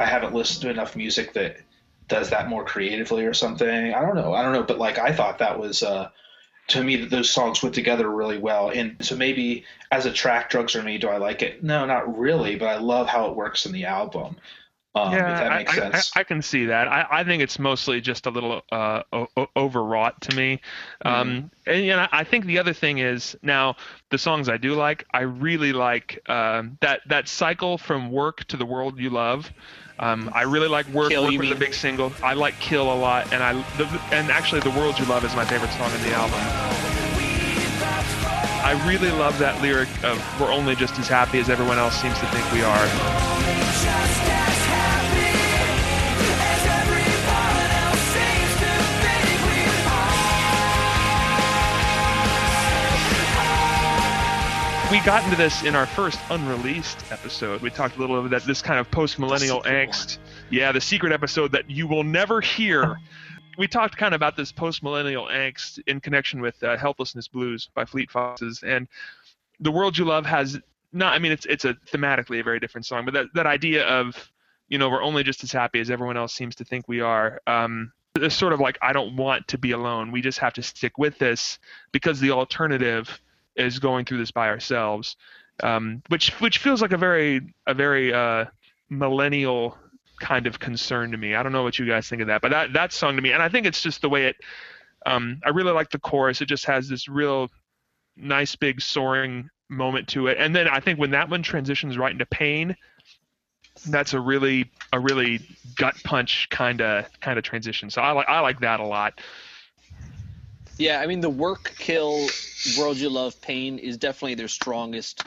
[0.01, 1.59] I haven't listened to enough music that
[2.09, 3.95] does that more creatively or something.
[3.95, 4.35] I don't know.
[4.35, 6.09] I don't know, but like I thought that was uh,
[6.69, 8.71] to me that those songs went together really well.
[8.71, 11.63] And so maybe as a track, "Drugs or Me," do I like it?
[11.63, 12.57] No, not really.
[12.57, 14.37] But I love how it works in the album.
[14.93, 16.13] Um, if that I, makes I- sense.
[16.17, 16.89] I, I can see that.
[16.89, 20.61] I, I think it's mostly just a little uh, o- overwrought to me.
[21.05, 21.09] Mm-hmm.
[21.09, 23.77] Um, and you know, I think the other thing is now
[24.11, 25.07] the songs I do like.
[25.13, 29.51] I really like um, that that cycle from work to the world you love.
[30.01, 31.11] Um, I really like work.
[31.11, 32.13] Kill, work was a big single.
[32.23, 35.37] I like Kill a lot, and I the, and actually the world you love is
[35.37, 36.41] my favorite song in the album.
[38.63, 42.19] I really love that lyric of "We're only just as happy as everyone else seems
[42.19, 44.10] to think we are."
[54.91, 57.61] We got into this in our first unreleased episode.
[57.61, 60.19] We talked a little about that this kind of post millennial angst.
[60.51, 62.99] Yeah, the secret episode that you will never hear.
[63.57, 67.71] we talked kind of about this post millennial angst in connection with uh, Helplessness Blues
[67.73, 68.89] by Fleet Foxes, and
[69.61, 70.59] the world you love has
[70.93, 71.13] not.
[71.13, 74.29] I mean, it's it's a thematically a very different song, but that that idea of
[74.69, 77.41] you know we're only just as happy as everyone else seems to think we are.
[77.47, 80.11] Um, it's sort of like I don't want to be alone.
[80.11, 81.61] We just have to stick with this
[81.93, 83.21] because the alternative
[83.61, 85.17] is going through this by ourselves,
[85.63, 88.47] um, which which feels like a very a very uh,
[88.89, 89.77] millennial
[90.19, 91.35] kind of concern to me.
[91.35, 93.33] I don't know what you guys think of that, but that that song to me,
[93.33, 94.37] and I think it's just the way it
[95.07, 96.41] Um, I really like the chorus.
[96.41, 97.49] It just has this real
[98.17, 100.37] nice big soaring moment to it.
[100.39, 102.77] And then I think when that one transitions right into pain,
[103.89, 105.41] that's a really a really
[105.77, 107.89] gut punch kind of kind of transition.
[107.89, 109.21] So I like I like that a lot.
[110.81, 112.27] Yeah, I mean the work kill
[112.79, 115.25] world you love pain is definitely their strongest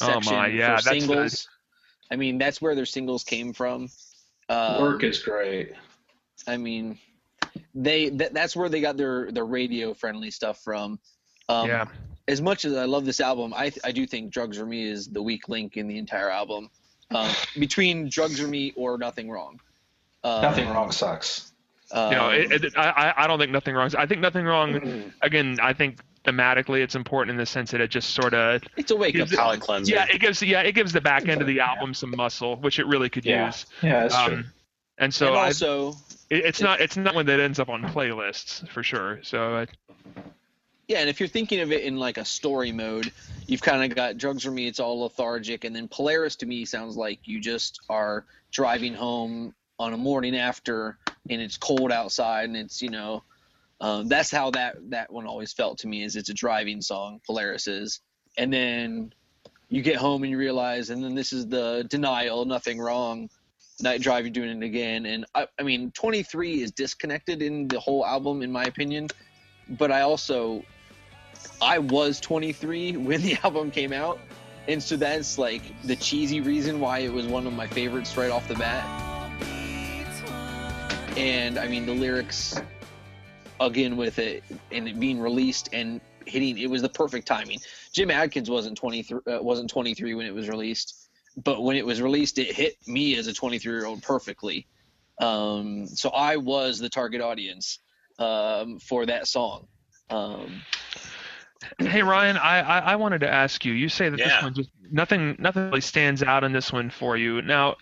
[0.00, 1.48] Oh section my, yeah, for that's singles.
[2.10, 3.88] I mean that's where their singles came from.
[4.48, 5.72] Um, Work is great.
[6.46, 6.98] I mean,
[7.74, 10.98] they that, that's where they got their their radio friendly stuff from.
[11.48, 11.86] Um, yeah.
[12.28, 15.08] As much as I love this album, I I do think Drugs or Me is
[15.08, 16.70] the weak link in the entire album.
[17.14, 19.60] Um, between Drugs or Me or Nothing Wrong.
[20.24, 21.52] Um, Nothing wrong sucks.
[21.92, 23.90] Um, you know, it, it, I I- I don't think nothing wrong.
[23.96, 25.12] I think nothing wrong.
[25.22, 28.90] Again, I think thematically it's important in the sense that it just sort of it's
[28.90, 29.38] a wake up call.
[29.38, 29.94] Palate cleanser.
[29.94, 32.78] yeah it gives yeah it gives the back end of the album some muscle, which
[32.80, 33.46] it really could Yeah.
[33.46, 33.66] use.
[33.82, 34.34] Yeah, that's true.
[34.38, 34.44] Um,
[34.98, 35.90] and so and I, also,
[36.30, 39.20] it, it's not it's not one that ends up on playlists for sure.
[39.22, 39.66] So uh,
[40.88, 43.12] Yeah, and if you're thinking of it in like a story mode,
[43.46, 44.66] you've kind of got drugs for me.
[44.66, 49.54] It's all lethargic, and then Polaris to me sounds like you just are driving home
[49.78, 50.96] on a morning after,
[51.30, 53.22] and it's cold outside, and it's you know,
[53.80, 56.04] um, that's how that that one always felt to me.
[56.04, 58.00] Is it's a driving song, Polaris is,
[58.38, 59.12] and then
[59.68, 63.28] you get home and you realize, and then this is the denial, nothing wrong.
[63.82, 67.78] Night Drive, you're doing it again, and I, I mean, 23 is disconnected in the
[67.78, 69.08] whole album, in my opinion.
[69.68, 70.64] But I also
[71.60, 74.18] I was 23 when the album came out,
[74.68, 78.30] and so that's like the cheesy reason why it was one of my favorites right
[78.30, 79.15] off the bat.
[81.16, 82.60] And I mean, the lyrics,
[83.58, 87.58] again, with it and it being released and hitting, it was the perfect timing.
[87.92, 91.08] Jim Adkins wasn't 23, uh, wasn't 23 when it was released,
[91.42, 94.66] but when it was released, it hit me as a 23 year old perfectly.
[95.18, 97.78] Um, so I was the target audience
[98.18, 99.66] um, for that song.
[100.10, 100.60] Um,
[101.78, 103.72] Hey Ryan, I, I, I wanted to ask you.
[103.72, 107.16] You say that this one just nothing nothing really stands out in this one for
[107.16, 107.42] you.
[107.42, 107.76] Now,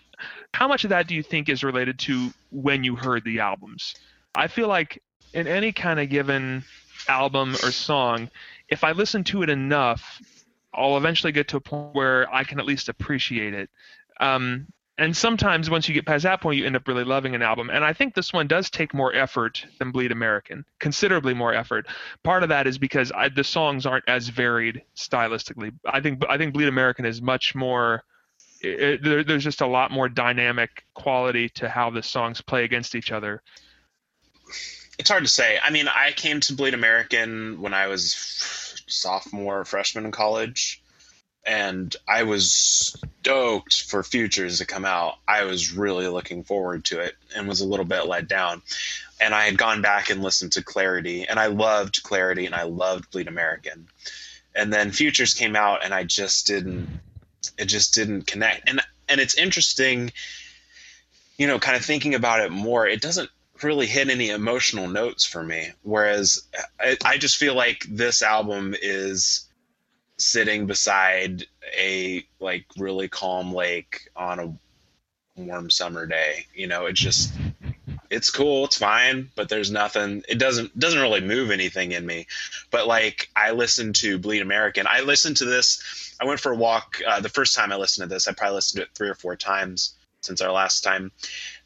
[0.53, 3.95] how much of that do you think is related to when you heard the albums?
[4.33, 5.01] I feel like
[5.33, 6.63] in any kind of given
[7.07, 8.29] album or song,
[8.69, 10.21] if I listen to it enough,
[10.73, 13.69] I'll eventually get to a point where I can at least appreciate it.
[14.19, 17.41] Um, and sometimes once you get past that point, you end up really loving an
[17.41, 17.69] album.
[17.69, 21.87] And I think this one does take more effort than Bleed American, considerably more effort.
[22.23, 25.73] Part of that is because I, the songs aren't as varied stylistically.
[25.85, 28.03] I think I think Bleed American is much more.
[28.65, 32.95] It, there, there's just a lot more dynamic quality to how the songs play against
[32.95, 33.41] each other.
[34.97, 35.59] it's hard to say.
[35.61, 38.15] I mean, I came to Bleed American when I was
[38.87, 40.81] sophomore, freshman in college,
[41.45, 45.15] and I was stoked for Futures to come out.
[45.27, 48.61] I was really looking forward to it and was a little bit let down.
[49.21, 52.63] And I had gone back and listened to Clarity, and I loved Clarity and I
[52.63, 53.87] loved Bleed American.
[54.55, 56.87] And then Futures came out, and I just didn't.
[57.57, 58.69] It just didn't connect.
[58.69, 60.11] And and it's interesting,
[61.37, 62.87] you know, kind of thinking about it more.
[62.87, 63.29] It doesn't
[63.61, 65.69] really hit any emotional notes for me.
[65.83, 66.43] Whereas
[66.79, 69.45] I, I just feel like this album is
[70.17, 71.45] sitting beside
[71.77, 74.57] a like really calm lake on a
[75.35, 76.45] warm summer day.
[76.53, 77.33] You know, it just
[78.09, 80.23] it's cool, it's fine, but there's nothing.
[80.27, 82.27] It doesn't doesn't really move anything in me.
[82.71, 84.87] But like I listened to Bleed American.
[84.87, 86.15] I listened to this.
[86.19, 87.01] I went for a walk.
[87.05, 89.15] Uh, the first time I listened to this, I probably listened to it three or
[89.15, 91.11] four times since our last time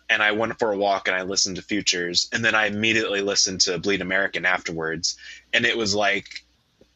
[0.09, 3.21] and I went for a walk and I listened to Futures, and then I immediately
[3.21, 5.17] listened to Bleed American afterwards,
[5.53, 6.43] and it was like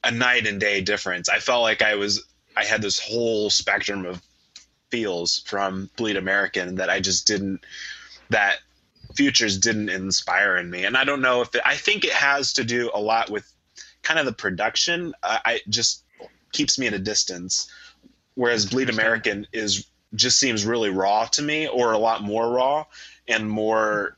[0.04, 1.30] a night and day difference.
[1.30, 2.26] I felt like I was
[2.58, 4.22] I had this whole spectrum of
[4.90, 7.64] feels from Bleed American that I just didn't
[8.30, 8.58] that
[9.16, 12.54] Futures didn't inspire in me, and I don't know if it, I think it has
[12.54, 13.52] to do a lot with
[14.02, 15.14] kind of the production.
[15.22, 16.04] I, I just
[16.52, 17.72] keeps me at a distance,
[18.36, 22.86] whereas Bleed American is just seems really raw to me or a lot more raw
[23.28, 24.16] and more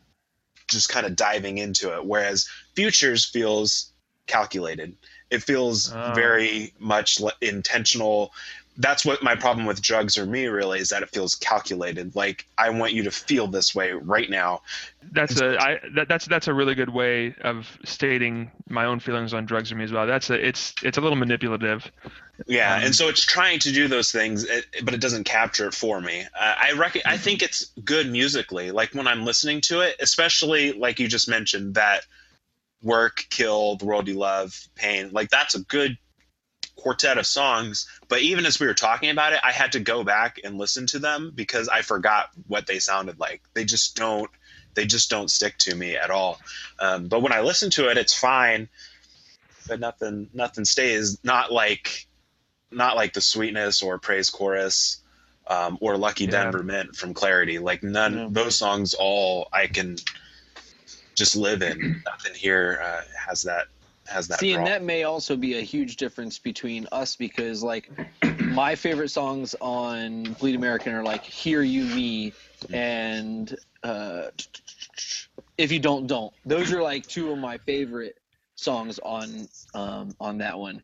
[0.67, 2.05] just kind of diving into it.
[2.05, 3.91] Whereas futures feels
[4.27, 4.95] calculated.
[5.29, 6.11] It feels Oh.
[6.13, 8.33] very much intentional
[8.77, 12.45] that's what my problem with drugs or me really is that it feels calculated like
[12.57, 14.61] i want you to feel this way right now
[15.11, 19.33] That's a I that, that's that's a really good way of stating my own feelings
[19.33, 20.07] on drugs or me as well.
[20.07, 21.89] That's a it's it's a little manipulative.
[22.47, 24.45] Yeah, Um, and so it's trying to do those things,
[24.83, 26.25] but it doesn't capture it for me.
[26.37, 28.71] Uh, I rec- I think it's good musically.
[28.71, 32.05] Like when I'm listening to it, especially like you just mentioned that
[32.81, 35.11] work, kill, the world you love, pain.
[35.11, 35.97] Like that's a good
[36.75, 37.87] quartet of songs.
[38.07, 40.85] But even as we were talking about it, I had to go back and listen
[40.87, 43.41] to them because I forgot what they sounded like.
[43.53, 44.29] They just don't
[44.75, 46.39] they just don't stick to me at all.
[46.79, 48.67] Um, but when I listen to it, it's fine.
[49.67, 51.17] But nothing nothing stays.
[51.23, 52.07] Not like
[52.71, 54.97] not like the sweetness or praise chorus
[55.47, 56.31] um, or Lucky Yeah.
[56.31, 57.59] Denver Mint from Clarity.
[57.59, 58.27] Like none Yeah.
[58.29, 59.97] those songs all I can
[61.15, 62.03] just live in.
[62.05, 63.67] Nothing here uh, has that
[64.07, 64.39] has that.
[64.39, 67.89] See, and that may also be a huge difference between us because, like,
[68.39, 72.33] my favorite songs on Bleed American are like "Hear You Me"
[72.73, 74.27] and uh,
[75.57, 78.17] "If You Don't Don't." Those are like two of my favorite
[78.55, 80.81] songs on um, on that one.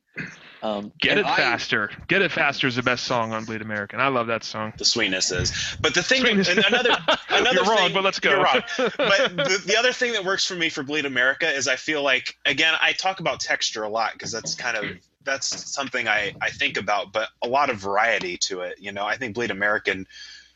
[0.62, 1.90] Um, Get and it I- faster.
[2.08, 4.00] Get it faster is the best song on Bleed American.
[4.00, 4.74] I love that song.
[4.78, 5.76] the sweetness is.
[5.82, 6.50] But the thing, Sweetness.
[6.50, 6.98] and another,
[7.30, 8.32] another You're wrong, but let's go.
[8.32, 8.62] You're wrong.
[8.78, 8.98] But
[9.38, 12.38] the, the other thing that works for me for Bleed America is I feel like
[12.46, 14.86] again I talk about texture a lot because that's kind of
[15.24, 18.80] that's something I I think about, but a lot of variety to it.
[18.80, 20.08] You know, I think Bleed American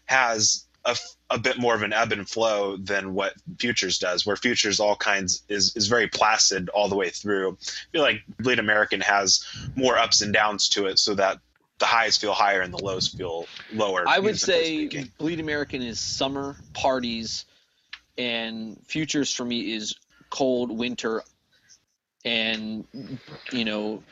[0.05, 0.95] has a,
[1.31, 4.95] a bit more of an ebb and flow than what Futures does, where Futures all
[4.95, 7.57] kinds is is very placid all the way through.
[7.61, 9.43] I feel like Bleed American has
[9.75, 11.39] more ups and downs to it, so that
[11.79, 14.05] the highs feel higher and the lows feel lower.
[14.07, 14.87] I would say.
[15.17, 17.45] Bleed American is summer parties,
[18.17, 19.95] and Futures for me is
[20.29, 21.23] cold winter,
[22.23, 22.85] and
[23.51, 24.03] you know,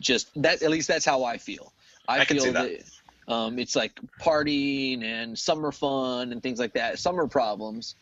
[0.00, 0.62] just that.
[0.62, 1.72] At least that's how I feel.
[2.08, 2.84] I, I can feel see that.
[3.32, 6.98] Um, it's like partying and summer fun and things like that.
[6.98, 7.96] Summer problems,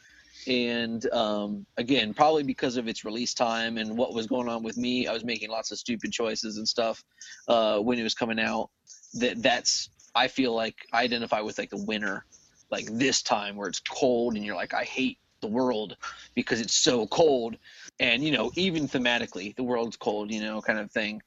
[0.47, 4.77] and um, again, probably because of its release time and what was going on with
[4.77, 7.05] me, I was making lots of stupid choices and stuff
[7.49, 8.71] uh, when it was coming out.
[9.15, 12.25] That that's I feel like I identify with like the winter,
[12.71, 15.97] like this time where it's cold and you're like, I hate the world
[16.35, 17.57] because it's so cold.
[17.99, 21.23] And, you know, even thematically, the world's cold, you know, kind of thing.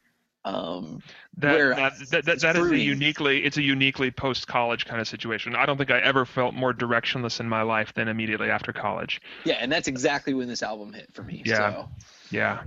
[0.46, 1.02] Um,
[1.38, 5.56] That that, that, that is a uniquely it's a uniquely post college kind of situation.
[5.56, 9.22] I don't think I ever felt more directionless in my life than immediately after college.
[9.46, 11.44] yeah, and that's exactly when this album hit for me.
[11.46, 11.56] Yeah.
[11.56, 11.90] So,
[12.32, 12.64] Yeah.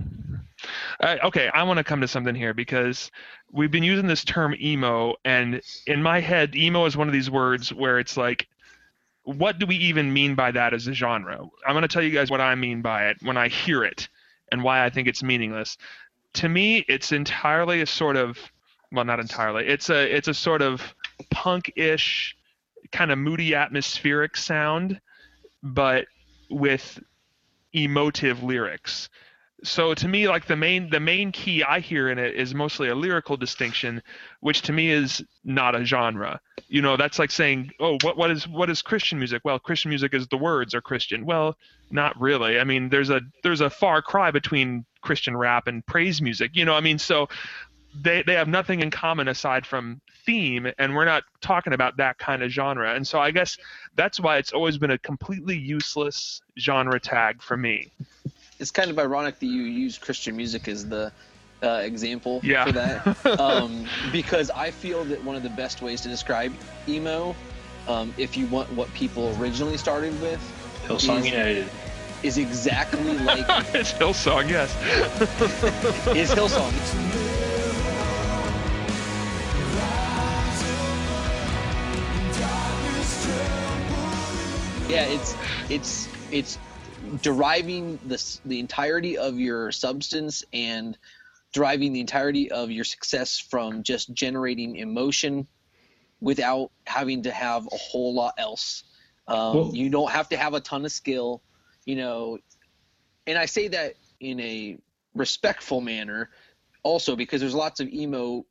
[0.99, 3.11] Uh, okay, I want to come to something here because
[3.51, 7.29] we've been using this term emo, and in my head, emo is one of these
[7.29, 8.47] words where it's like,
[9.23, 11.47] what do we even mean by that as a genre?
[11.65, 14.07] I'm going to tell you guys what I mean by it when I hear it
[14.51, 15.77] and why I think it's meaningless.
[16.37, 18.37] To me, it's entirely a sort of,
[18.91, 19.67] well, not entirely.
[19.67, 20.81] It's a it's a sort of
[21.31, 22.37] punk-ish,
[22.91, 25.01] kind of moody atmospheric sound,
[25.63, 26.05] but
[26.49, 26.99] with
[27.73, 29.09] emotive lyrics
[29.63, 32.89] so to me like the main the main key i hear in it is mostly
[32.89, 34.01] a lyrical distinction
[34.39, 36.39] which to me is not a genre.
[36.67, 39.41] You know that's like saying oh what what is what is christian music?
[39.43, 41.25] Well christian music is the words are christian.
[41.25, 41.57] Well
[41.89, 42.59] not really.
[42.59, 46.65] I mean there's a there's a far cry between christian rap and praise music you
[46.65, 47.29] know i mean so
[48.01, 52.17] they they have nothing in common aside from theme and we're not talking about that
[52.17, 52.93] kind of genre.
[52.93, 53.57] And so i guess
[53.95, 57.91] that's why it's always been a completely useless genre tag for me
[58.59, 61.11] it's kind of ironic that you use Christian music as the
[61.63, 62.65] uh, example Yeah.
[62.65, 63.25] for that.
[63.39, 66.53] um, because I feel that one of the best ways to describe
[66.87, 67.35] emo,
[67.87, 70.39] um, if you want what people originally started with,
[70.87, 71.69] Hillsong is- United.
[72.23, 73.45] is exactly like
[73.75, 74.73] it's Hillsong, yes.
[76.15, 76.73] is Hillsong.
[84.89, 85.35] Yeah, it's
[85.69, 86.57] it's it's
[87.21, 90.97] deriving the the entirety of your substance and
[91.53, 95.47] deriving the entirety of your success from just generating emotion
[96.19, 98.83] without having to have a whole lot else.
[99.27, 101.41] Um, Well- you don't have to have a ton of skill,
[101.85, 102.39] you know.
[103.25, 104.77] And I say that in a
[105.13, 106.29] respectful manner,
[106.83, 108.45] also because there's lots of emo,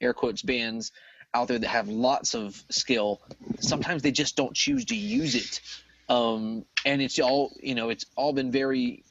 [0.00, 0.92] air quotes, bands
[1.34, 3.20] out there that have lots of skill.
[3.60, 5.60] Sometimes they just don't choose to use it,
[6.08, 7.90] um, and it's all you know.
[7.90, 9.04] It's all been very.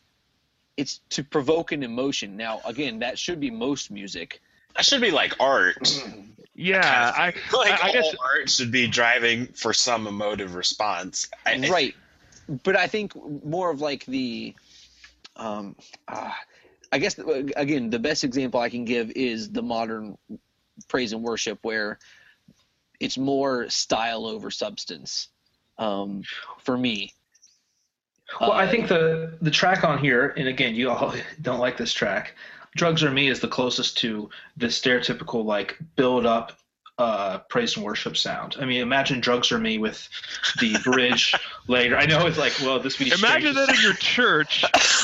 [0.78, 2.36] It's to provoke an emotion.
[2.36, 4.42] Now, again, that should be most music.
[4.76, 6.04] That should be like art.
[6.54, 6.82] Yeah,
[7.16, 11.30] I, like I, I all guess art should be driving for some emotive response.
[11.46, 11.96] I, I- right
[12.64, 13.12] but i think
[13.44, 14.54] more of like the
[15.36, 15.76] um
[16.08, 16.30] uh,
[16.92, 17.18] i guess
[17.58, 20.16] again the best example i can give is the modern
[20.88, 21.98] praise and worship where
[23.00, 25.30] it's more style over substance
[25.78, 26.24] um
[26.60, 27.12] for me
[28.40, 31.78] Well, I Uh, think the the track on here, and again, you all don't like
[31.78, 32.36] this track.
[32.76, 36.58] "Drugs or Me" is the closest to the stereotypical like build up
[36.98, 38.56] uh, praise and worship sound.
[38.60, 40.08] I mean, imagine "Drugs Are Me" with
[40.62, 41.34] the bridge
[41.68, 41.98] later.
[41.98, 43.68] I know it's like, well, this would be Imagine strange.
[43.68, 44.64] that in your church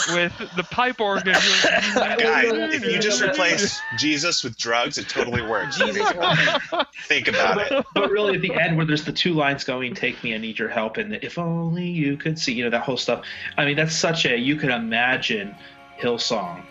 [0.09, 1.33] with the pipe organ.
[1.95, 5.77] Guy, if you just replace Jesus with drugs, it totally works.
[5.77, 7.85] Think about it.
[7.93, 10.57] but really at the end where there's the two lines going take me i need
[10.57, 13.23] your help and the, if only you could see you know that whole stuff
[13.57, 15.53] i mean that's such a you can imagine
[15.99, 16.63] hillsong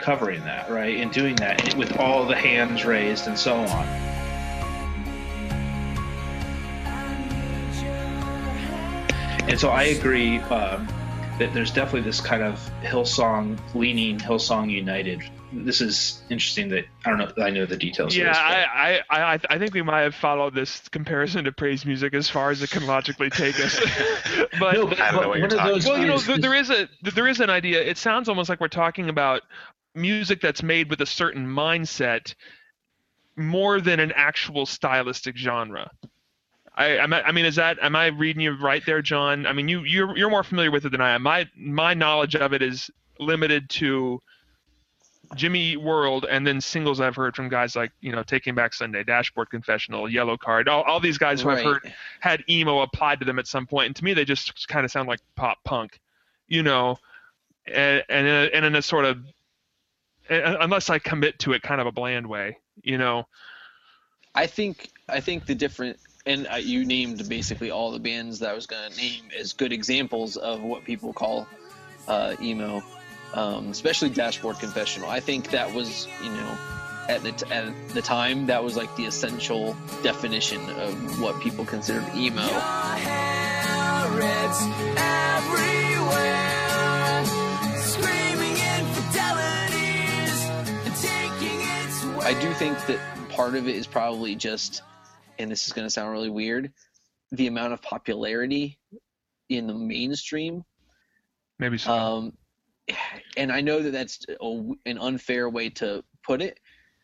[0.00, 4.19] covering that right and doing that with all the hands raised and so on
[9.50, 10.86] and so i agree um,
[11.38, 15.22] that there's definitely this kind of hillsong leaning hillsong united
[15.52, 19.00] this is interesting that i don't know i know the details of Yeah, this, I,
[19.10, 22.50] I, I, I think we might have followed this comparison to praise music as far
[22.50, 23.80] as it can logically take us.
[24.60, 26.38] but No, but- I don't know what you're talking those well, you know, is- there,
[26.38, 27.82] there is a there is an idea.
[27.82, 29.42] It sounds almost like we're talking about
[29.96, 32.32] music that's made with a certain mindset
[33.36, 35.90] more than an actual stylistic genre.
[36.80, 39.46] I, I'm- mean, is that am I reading you right there, John?
[39.46, 41.22] I mean, you you're you're more familiar with it than I am.
[41.22, 44.18] My my knowledge of it is limited to
[45.36, 48.72] Jimmy Eat World and then singles I've heard from guys like you know Taking Back
[48.72, 53.26] Sunday, Dashboard Confessional, Yellowcard, all, all these guys who I've heard had emo applied to
[53.26, 56.00] them at some point, and to me they just kind of sound like pop punk,
[56.48, 56.98] you know,
[57.66, 59.18] and and in a, and in a sort of
[60.30, 63.26] unless I commit to it, kind of a bland way, you know.
[64.34, 68.54] I think I think the different and you named basically all the bands that I
[68.54, 71.46] was going to name as good examples of what people call
[72.08, 72.82] uh, emo,
[73.34, 75.08] um, especially Dashboard Confessional.
[75.08, 76.58] I think that was you know
[77.08, 81.64] at the t- at the time that was like the essential definition of what people
[81.64, 82.42] considered emo.
[82.42, 84.60] Harrods
[86.20, 87.24] everywhere,
[87.78, 90.36] screaming infidelities
[90.84, 92.26] and taking its way.
[92.26, 92.98] I do think that
[93.30, 94.82] part of it is probably just,
[95.40, 96.72] and this is going to sound really weird,
[97.32, 98.78] the amount of popularity
[99.48, 100.64] in the mainstream
[101.60, 101.92] Maybe so.
[101.92, 102.32] Um,
[103.36, 106.58] and I know that that's a, an unfair way to put it,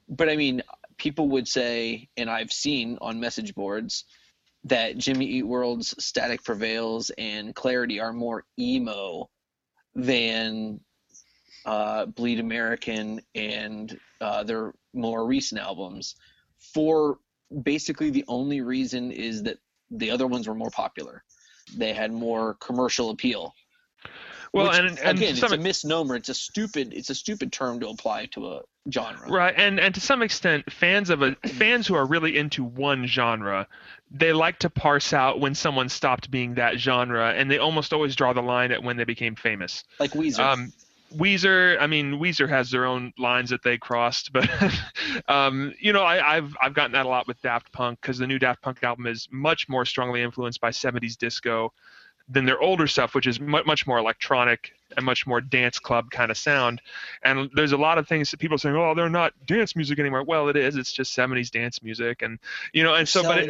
[0.09, 0.63] but I mean,
[0.97, 4.05] people would say, and I've seen on message boards
[4.65, 9.29] that Jimmy Eat World's Static Prevails and Clarity are more emo
[9.95, 10.81] than
[11.67, 16.17] uh, Bleed American and uh, their more recent albums.
[16.73, 17.19] For
[17.63, 19.59] basically the only reason is that
[19.91, 21.23] the other ones were more popular.
[21.77, 23.55] They had more commercial appeal.
[24.53, 26.17] Well, Which, and- and again, some it's a misnomer.
[26.17, 26.95] It's a stupid.
[26.95, 29.29] It's a stupid term to apply to a genre.
[29.29, 33.07] Right, and and to some extent, fans of a fans who are really into one
[33.07, 33.67] genre,
[34.11, 38.15] they like to parse out when someone stopped being that genre, and they almost always
[38.17, 39.85] draw the line at when they became famous.
[39.99, 40.39] Like Weezer.
[40.41, 40.73] Um,
[41.17, 44.49] Weezer, I mean, Weezer has their own lines that they crossed, but
[45.29, 48.27] um, you know, I, I've I've gotten that a lot with Daft Punk because the
[48.27, 51.73] new Daft Punk album is much more strongly influenced by '70s disco
[52.29, 56.11] than their older stuff, which is mu- much more electronic and much more dance club
[56.11, 56.81] kind of sound.
[57.25, 59.99] And there's a lot of things that people are saying, oh, they're not dance music
[59.99, 60.25] anymore.
[60.25, 60.77] Well, it is.
[60.77, 62.39] It's just 70s dance music, and
[62.73, 63.49] you know, and so, but it,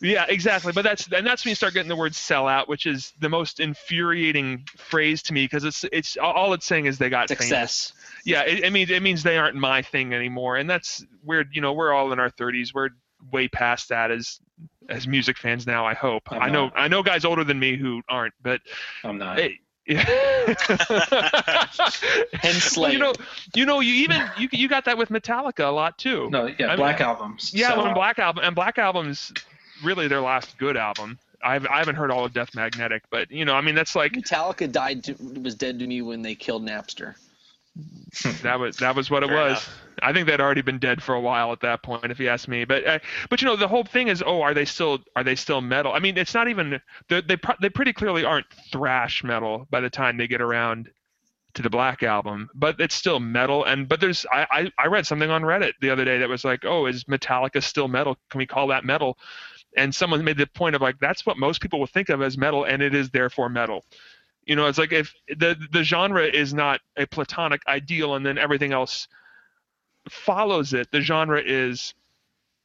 [0.00, 0.72] yeah, exactly.
[0.72, 3.28] But that's and that's when you start getting the word "sell out," which is the
[3.28, 7.38] most infuriating phrase to me because it's it's all it's saying is they got famous.
[7.38, 7.92] Success.
[8.24, 11.50] Yeah, it, it means it means they aren't my thing anymore, and that's weird.
[11.52, 12.74] You know, we're all in our 30s.
[12.74, 12.90] We're
[13.32, 14.40] way past that as
[14.88, 15.86] as music fans now.
[15.86, 16.30] I hope.
[16.32, 16.72] I'm I know not.
[16.76, 18.60] I know guys older than me who aren't, but
[19.04, 19.58] i'm not hey.
[19.86, 20.04] Yeah.
[22.34, 23.12] Hence well, you know,
[23.54, 26.28] you know, you even you you got that with Metallica a lot too.
[26.30, 27.94] no yeah I black mean- albums Yeah, sell when.
[27.94, 29.32] Black Album and Black Album's
[29.82, 31.18] really their last good album.
[31.42, 34.12] I've I haven't heard all of Death Magnetic, but you know, I mean that's like
[34.12, 37.14] Metallica died to, was dead to me when they killed Napster.
[38.42, 39.50] That was that was what it Fair was.
[39.52, 39.78] enough.
[40.00, 42.46] I think they'd already been dead for a while at that point, if you ask
[42.48, 42.64] me.
[42.64, 42.98] But uh,
[43.30, 45.92] but you know, the whole thing is, oh, are they still are they still metal?
[45.92, 49.80] I mean, it's not even they they pro- they pretty clearly aren't thrash metal by
[49.80, 50.90] the time they get around
[51.54, 53.64] to the Black Album, but it's still metal.
[53.64, 56.44] And but there's I I, I read something on Reddit the other day that was
[56.44, 58.16] like, oh, is Metallica still metal?
[58.30, 59.18] Can we call that metal?
[59.76, 62.38] And someone made the point of like that's what most people will think of as
[62.38, 63.84] metal, and it is therefore metal.
[64.48, 68.38] You know, it's like if the the genre is not a platonic ideal, and then
[68.38, 69.06] everything else
[70.08, 70.90] follows it.
[70.90, 71.92] The genre is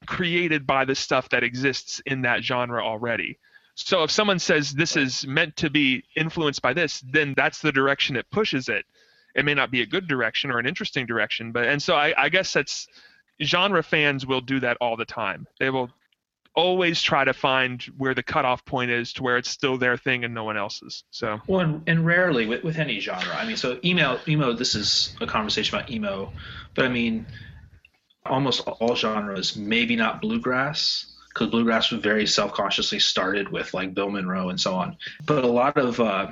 [0.06, 3.38] created by the stuff that exists in that genre already.
[3.76, 7.72] So if someone says this is meant to be influenced by this, then that's the
[7.74, 8.86] direction it pushes it.
[9.36, 12.14] It may not be a good direction or an interesting direction, but and so I,
[12.18, 12.88] I guess that's
[13.42, 15.48] genre fans will do that all the time.
[15.60, 15.90] They will
[16.56, 20.24] always try to find where the cutoff point is to where it's still their thing
[20.24, 21.04] and no one else's.
[21.12, 23.36] So Well, and, and rarely with, with any genre.
[23.36, 24.54] I mean, so emo, emo.
[24.54, 26.32] This is a conversation about emo,
[26.76, 27.26] but I mean,
[28.26, 34.10] almost all genres, maybe not bluegrass, because bluegrass was very self-consciously started with like Bill
[34.10, 34.98] Monroe and so on.
[35.26, 36.32] But a lot of uh,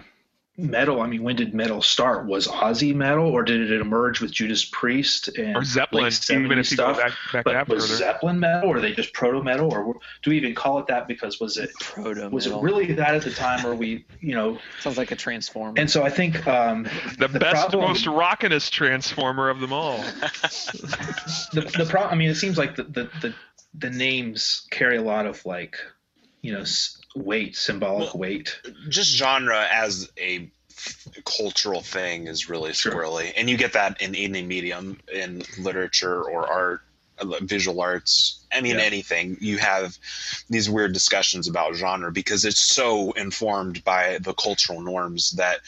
[0.57, 2.27] metal, I mean, when did metal start?
[2.27, 6.49] Was Ozzy metal, or did it emerge with Judas Priest and Or Zeppelin, late even
[6.51, 6.97] 70s if you go stuff?
[6.97, 7.95] back- back but was further.
[7.97, 11.07] Zeppelin metal, or are they just proto metal, or do we even call it that
[11.07, 14.59] because was it Proto was it really that at the time, or we, you know?
[14.81, 15.75] Sounds like a transform.
[15.77, 16.83] And so I think um,
[17.17, 19.97] The, best, problem- most rockinest transformer of them all.
[21.53, 22.11] the the problem.
[22.11, 23.33] I mean, it seems like the, the the
[23.73, 25.77] the names carry a lot of like,
[26.41, 28.59] you know, s- weight, symbolic weight.
[28.89, 30.49] just genre as a
[31.25, 36.47] cultural thing is really squirrely and you get that in any medium in literature or
[36.47, 36.81] art
[37.19, 38.81] uh, visual arts i mean Yeah.
[38.83, 39.95] anything you have
[40.49, 45.59] these weird discussions about genre because it's so informed by the cultural norms that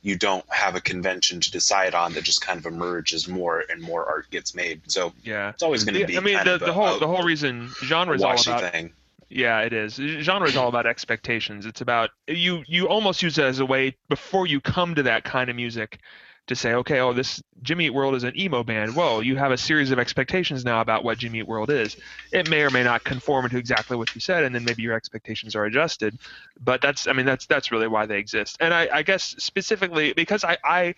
[0.00, 3.82] you don't have a convention to decide on that just kind of emerges more and
[3.82, 5.50] more art gets made so Yeah.
[5.50, 7.06] it's always going to be I mean, kind the, of the a- whole a the
[7.06, 8.92] whole reason genre is all washy about thing
[9.34, 9.94] Yeah, it is.
[9.96, 11.66] Genre is all about expectations.
[11.66, 12.62] It's about you.
[12.68, 15.98] You almost use it as a way before you come to that kind of music
[16.46, 18.94] to say, okay, oh, this Jimmy Eat World is an emo band.
[18.94, 21.96] Whoa, you have a series of expectations now about what Jimmy Eat World is.
[22.30, 24.94] It may or may not conform to exactly what you said, and then maybe your
[24.94, 26.16] expectations are adjusted.
[26.60, 28.56] But that's, I mean, that's that's really why they exist.
[28.60, 30.94] And I, I guess specifically because I, I,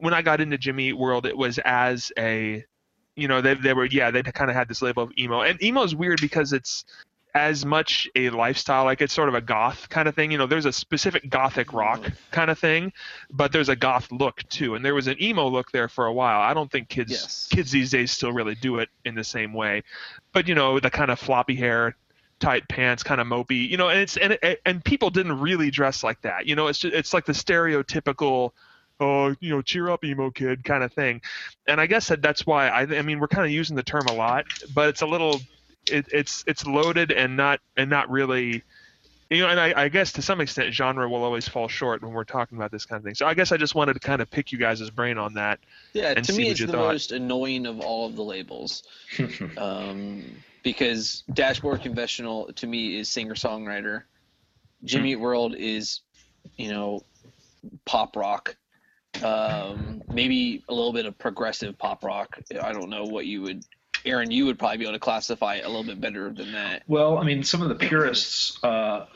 [0.00, 2.64] when I got into Jimmy Eat World, it was as a
[3.14, 5.62] you know, they, they were yeah, they kind of had this label of emo, and
[5.62, 6.84] emo is weird because it's
[7.38, 10.30] as much a lifestyle, like it's sort of a goth kind of thing.
[10.32, 12.14] You know, there's a specific gothic rock mm-hmm.
[12.30, 12.92] kind of thing,
[13.30, 16.12] but there's a goth look too, and there was an emo look there for a
[16.12, 16.40] while.
[16.40, 17.48] I don't think kids Yes.
[17.50, 19.82] kids these days still really do it in the same way,
[20.32, 21.96] but you know, the kind of floppy hair.
[22.40, 26.04] Tight pants, kind of mopey, you know, and it's and and people didn't really dress
[26.04, 26.68] like that, you know.
[26.68, 28.52] It's just, it's like the stereotypical,
[29.00, 31.20] oh, you know, cheer up, emo kid kind of thing
[31.66, 34.06] and I guess that that's why I, I mean we're kind of using the term
[34.08, 35.40] a lot, but it's a little,
[35.90, 38.62] it, it's it's loaded and not and not really,
[39.30, 39.48] you know.
[39.48, 42.58] And I, I guess to some extent genre will always fall short when we're talking
[42.58, 43.14] about this kind of thing.
[43.14, 45.58] So I guess I just wanted to kind of pick you guys' brain on that.
[45.92, 46.92] Yeah, and to see me, what it's the thought.
[46.92, 48.82] most annoying of all of the labels.
[49.56, 50.24] um,
[50.62, 54.02] because Dashboard Conventional to me is singer songwriter.
[54.84, 56.00] Jimmy Eat World is,
[56.56, 57.02] you know,
[57.84, 58.56] pop rock.
[59.22, 62.38] Um, maybe a little bit of progressive pop rock.
[62.62, 63.64] I don't know what you would,
[64.08, 64.30] Aaron.
[64.30, 66.82] You would probably be able to classify it a little bit better than that.
[66.86, 69.06] Well, I mean, some of the purists uh,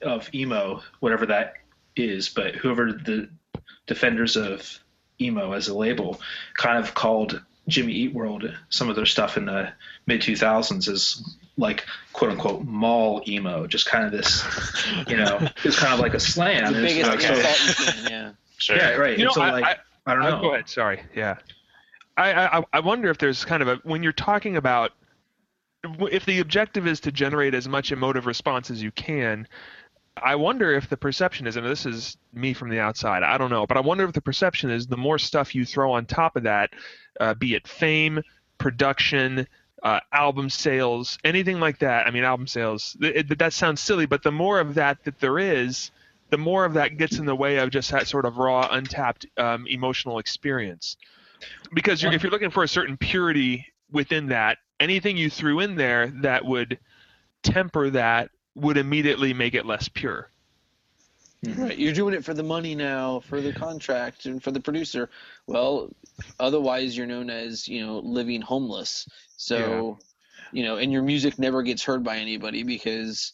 [0.00, 1.54] of emo, whatever that
[1.96, 3.28] is, but whoever the
[3.86, 4.78] defenders of
[5.20, 6.20] emo as a label,
[6.56, 9.72] kind of called Jimmy Eat World some of their stuff in the
[10.06, 14.42] mid 2000s is like quote unquote mall emo, just kind of this,
[15.06, 16.72] you know, it's kind of like a slam.
[16.72, 18.32] The biggest like, so- insult you yeah.
[18.58, 19.18] sure yeah, right.
[19.18, 20.40] You know, so, I- like, I, don't Uh, know.
[20.40, 20.68] go ahead.
[20.68, 21.02] Sorry.
[21.14, 21.36] Yeah.
[22.16, 24.92] I, I I wonder if there's kind of a when you're talking about
[25.84, 29.48] if the objective is to generate as much emotive response as you can.
[30.16, 33.50] I wonder if the perception is, and this is me from the outside, I don't
[33.50, 36.36] know, but I wonder if the perception is the more stuff you throw on top
[36.36, 36.70] of that,
[37.18, 38.22] uh, be it fame,
[38.58, 39.46] production,
[39.82, 42.06] uh, album sales, anything like that.
[42.06, 45.18] I mean, album sales, th- it, that sounds silly, but the more of that that
[45.18, 45.90] there is,
[46.28, 49.26] the more of that gets in the way of just that sort of raw, untapped
[49.38, 50.98] um, emotional experience.
[51.72, 55.76] Because you're, if you're looking for a certain purity within that, anything you threw in
[55.76, 56.78] there that would
[57.42, 60.28] temper that would immediately make it less pure.
[61.44, 61.60] Hmm.
[61.60, 65.10] Right, you're doing it for the money now, for the contract, and for the producer.
[65.46, 65.90] Well,
[66.38, 69.08] otherwise you're known as you know living homeless.
[69.36, 69.98] So,
[70.52, 73.32] you know, and your music never gets heard by anybody because,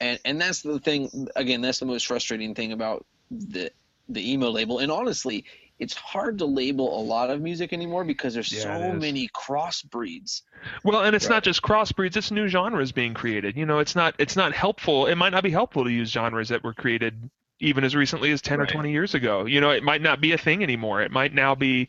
[0.00, 1.28] and and that's the thing.
[1.36, 3.70] Again, that's the most frustrating thing about the
[4.08, 4.78] the emo label.
[4.78, 5.44] And honestly,
[5.80, 10.42] it's hard to label a lot of music anymore because there's Yeah, so many crossbreeds.
[10.84, 11.36] Well, and it's Right.
[11.36, 13.56] not just crossbreeds; it's new genres being created.
[13.56, 15.06] You know, it's not it's not helpful.
[15.06, 18.40] It might not be helpful to use genres that were created even as recently as
[18.40, 18.68] 10 Right.
[18.70, 19.44] or 20 years ago.
[19.44, 21.02] You know, it might not be a thing anymore.
[21.02, 21.88] It might now be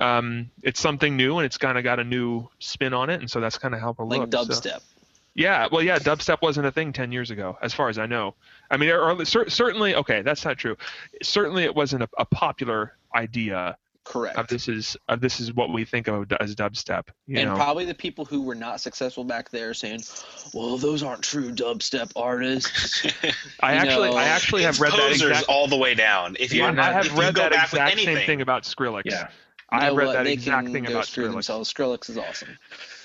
[0.00, 3.30] um, it's something new and it's kind of got a new spin on it, and
[3.30, 4.58] so that's kind of how it Like looks.
[4.58, 4.82] so- dubstep.
[5.34, 8.34] Yeah, well, yeah, dubstep wasn't a thing 10 years ago, as far as I know.
[8.72, 10.76] I mean, or, or cer- certainly, okay, that's not true.
[11.22, 14.38] Certainly, it wasn't a, a popular idea Correct.
[14.38, 17.08] of this is of this is what we think of as dubstep.
[17.26, 20.00] You and know, probably the people who were not successful back there saying,
[20.54, 23.06] "Well, those aren't true dubstep artists."
[23.60, 25.44] I you actually, know, I actually have It's read that exact.
[25.48, 27.80] all the way down if you I have if you read go that back with
[27.82, 29.02] exact same anything thing about Skrillex.
[29.04, 29.28] Yeah.
[29.70, 30.12] I You have read what?
[30.14, 31.32] that they exact can thing go about screw Skrillex.
[31.32, 31.74] themselves.
[31.74, 32.58] Skrillex is awesome.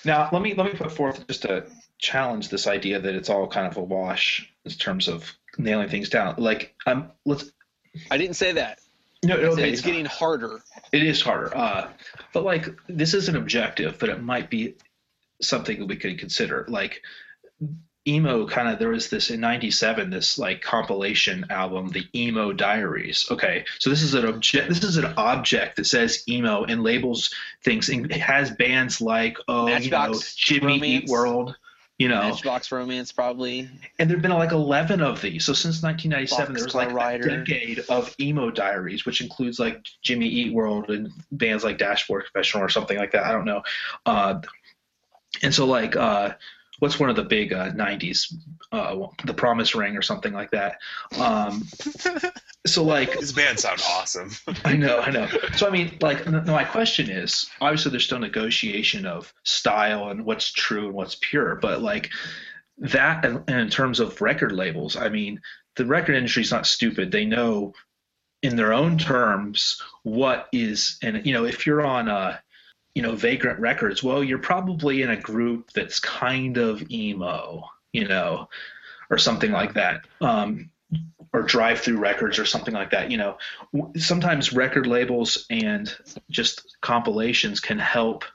[0.06, 1.66] Now, let me let me put forth just a
[1.98, 6.08] challenge this idea that it's all kind of a wash in terms of nailing things
[6.10, 6.36] down.
[6.38, 7.52] Like, um, let's
[8.10, 8.80] I didn't say that.
[9.24, 9.72] No, okay.
[9.72, 10.62] it's getting harder.
[10.92, 11.56] It is harder.
[11.56, 11.90] Uh,
[12.34, 14.76] but like this is an objective, but it might be
[15.42, 16.66] something that we could consider.
[16.68, 17.02] Like
[18.08, 23.26] emo kind of there was this in 97 this like compilation album the emo diaries
[23.32, 27.34] okay so this is an object this is an object that says emo and labels
[27.64, 31.56] things and it has bands like oh you know jimmy eat world
[32.04, 32.32] you know.
[32.32, 33.70] Matchbook Romance probably.
[33.98, 35.46] and there've been like 11 of these.
[35.46, 39.86] So since 1997 there was like Boxcar a decade of emo diaries which includes like
[40.02, 43.24] jimmy eat world and bands like dashboard confessional or something like that.
[43.24, 43.64] I don't know.
[44.06, 44.42] Uh,
[45.42, 46.34] and so like uh,
[46.80, 48.34] what's one of the big uh, 90s
[48.74, 50.80] uh, the promise ring or something like that?
[51.18, 51.66] Um,
[52.66, 54.32] so like These band sound awesome.
[54.66, 55.28] I know, I know.
[55.56, 60.26] So I mean, like, no, my question is, obviously, there's still negotiation of style and
[60.26, 62.10] what's true and what's pure, but like
[62.78, 65.42] that, and, and in terms of record labels, I mean,
[65.76, 67.12] the record industry's not stupid.
[67.12, 67.74] They know,
[68.42, 72.42] in their own terms, what is, and you know, if you're on a
[72.96, 78.08] you know, Vagrant Records, well, you're probably in a group that's kind of emo, you
[78.08, 78.50] know,
[79.10, 80.06] or something like that.
[80.22, 80.70] Um,
[81.34, 83.38] or Drive-Thru Records or something like that you know
[83.98, 85.94] sometimes record labels and
[86.30, 88.26] just compilations can help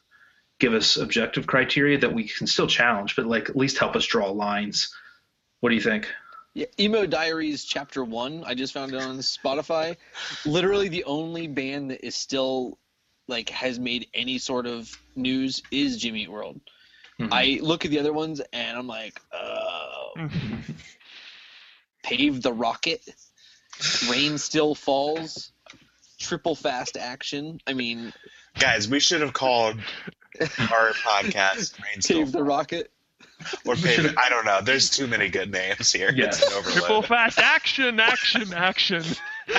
[0.58, 4.04] give us objective criteria that we can still challenge but like at least help us
[4.06, 4.92] draw lines
[5.60, 6.08] what do you think
[6.54, 8.42] Yeah, Emo Diaries Chapter One.
[8.44, 9.96] I just found it on Spotify.
[10.44, 12.78] Literally, the only band that is still
[13.28, 16.60] like has made any sort of news is Jimmy Eat World.
[17.20, 17.28] Mhm.
[17.30, 20.12] I look at the other ones and I'm like, oh,
[22.08, 23.02] Pave the Rocket,
[24.10, 25.52] Rain Still Falls,
[26.18, 27.60] Triple Fast Action.
[27.66, 28.12] I mean,
[28.58, 29.76] Guys, we should have called
[30.40, 32.26] our podcast Rain Still Falls.
[32.28, 32.90] Pave the Rocket.
[33.64, 34.16] or Pave.
[34.16, 34.60] I don't know.
[34.62, 36.12] There's too many good names here.
[36.14, 36.42] Yes.
[36.42, 36.72] It's an.
[36.72, 39.04] Triple fast action, action, action.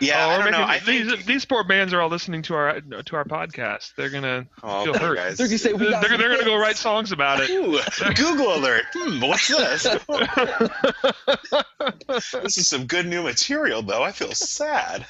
[0.00, 0.58] Yeah, Oh, I don't know.
[0.58, 1.08] making- I think.
[1.08, 3.94] these these poor bands are all listening to our to our podcast.
[3.96, 5.16] They're gonna Oh, feel hurt.
[5.16, 5.38] guys.
[5.38, 7.50] They're gonna say we They're, they're, gonna go write songs about it.
[7.50, 7.78] Ooh,
[8.14, 8.82] Google alert.
[8.92, 9.84] Hmm, what's this?
[12.32, 14.02] this is some good new material, though.
[14.02, 15.06] I feel sad.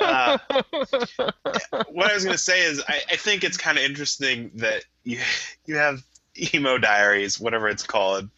[0.00, 0.38] Uh,
[1.90, 4.84] what I was going to say is, I, I think it's kind of interesting that
[5.02, 5.18] you
[5.66, 6.02] you have
[6.54, 8.28] emo diaries, whatever it's called,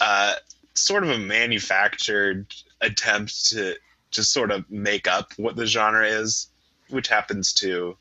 [0.00, 0.34] uh,
[0.80, 2.46] sort of a manufactured
[2.80, 3.74] attempt to
[4.10, 6.48] just sort of make up what the genre is,
[6.88, 7.96] which happens to,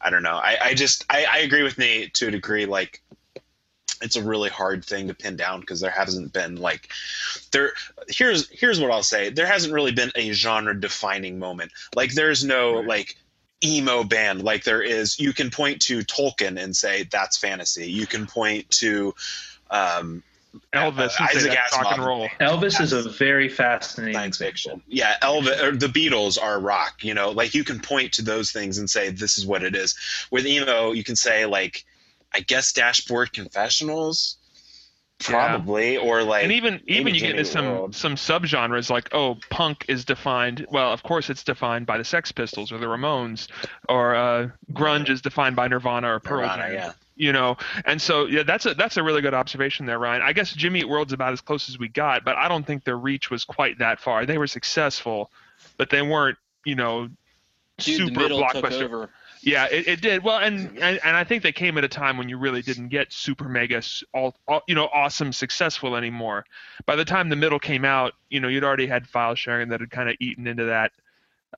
[0.00, 0.36] I don't know.
[0.36, 2.66] I, I just I, I agree with Nate to a degree.
[2.66, 3.02] Like,
[4.02, 6.88] it's a really hard thing to pin down because there hasn't been like
[7.52, 7.72] there
[8.08, 12.44] here's here's what I'll say there hasn't really been a genre defining moment like there's
[12.44, 13.16] no like
[13.64, 18.06] emo band like there is you can point to Tolkien and say that's fantasy you
[18.06, 19.14] can point to
[19.70, 20.22] um
[20.74, 22.28] Elvis and say Isaac that's rock and roll.
[22.40, 27.14] elvis is a very fascinating science fiction yeah Elvis or the Beatles are rock you
[27.14, 29.96] know like you can point to those things and say this is what it is
[30.30, 31.84] with emo you can say like
[32.34, 34.36] I guess Dashboard Confessionals
[35.20, 37.94] probably or like and even even you get into some World.
[37.94, 42.32] some subgenres like oh punk is defined well of course it's defined by the Sex
[42.32, 43.46] Pistols or the Ramones
[43.88, 46.72] or uh, grunge is defined by Nirvana or Pearl Nirvana, Jam.
[46.74, 46.92] yeah.
[47.14, 50.22] You know, and so yeah, that's a that's a really good observation there, Ryan.
[50.22, 52.84] I guess Jimmy Eat World's about as close as we got, but I don't think
[52.84, 54.24] their reach was quite that far.
[54.24, 55.30] They were successful,
[55.76, 57.10] but they weren't, you know,
[57.78, 59.08] Dude, super blockbuster.
[59.42, 60.22] Yeah, it, it did.
[60.22, 62.88] Well, and, and and I think they came at a time when you really didn't
[62.88, 63.82] get super mega,
[64.14, 66.44] all, all you know, awesome, successful anymore.
[66.86, 69.80] By the time the middle came out, you know, you'd already had file sharing that
[69.80, 70.92] had kind of eaten into that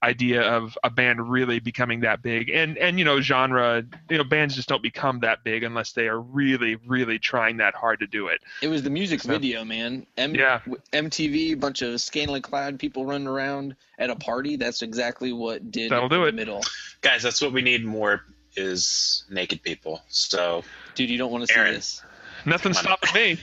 [0.03, 2.51] idea of a band really becoming that big.
[2.51, 6.09] And and you know, genre, you know, bands just don't become that big unless they
[6.09, 8.41] are really, really trying that hard to do it.
[8.63, 10.07] It was the music So- video, man.
[10.17, 10.61] M- Yeah.
[10.65, 14.57] w- MTV, bunch of scantily clad people running around at a party.
[14.57, 16.35] That's exactly what did That'll do the it.
[16.35, 16.63] middle.
[17.01, 18.25] guys that's what we need more
[18.57, 20.65] is naked people so
[20.95, 21.75] Dude, you don't want to see Aaron.
[21.75, 22.03] this.
[22.47, 22.99] Nothing Come on.
[23.03, 23.39] stopping me.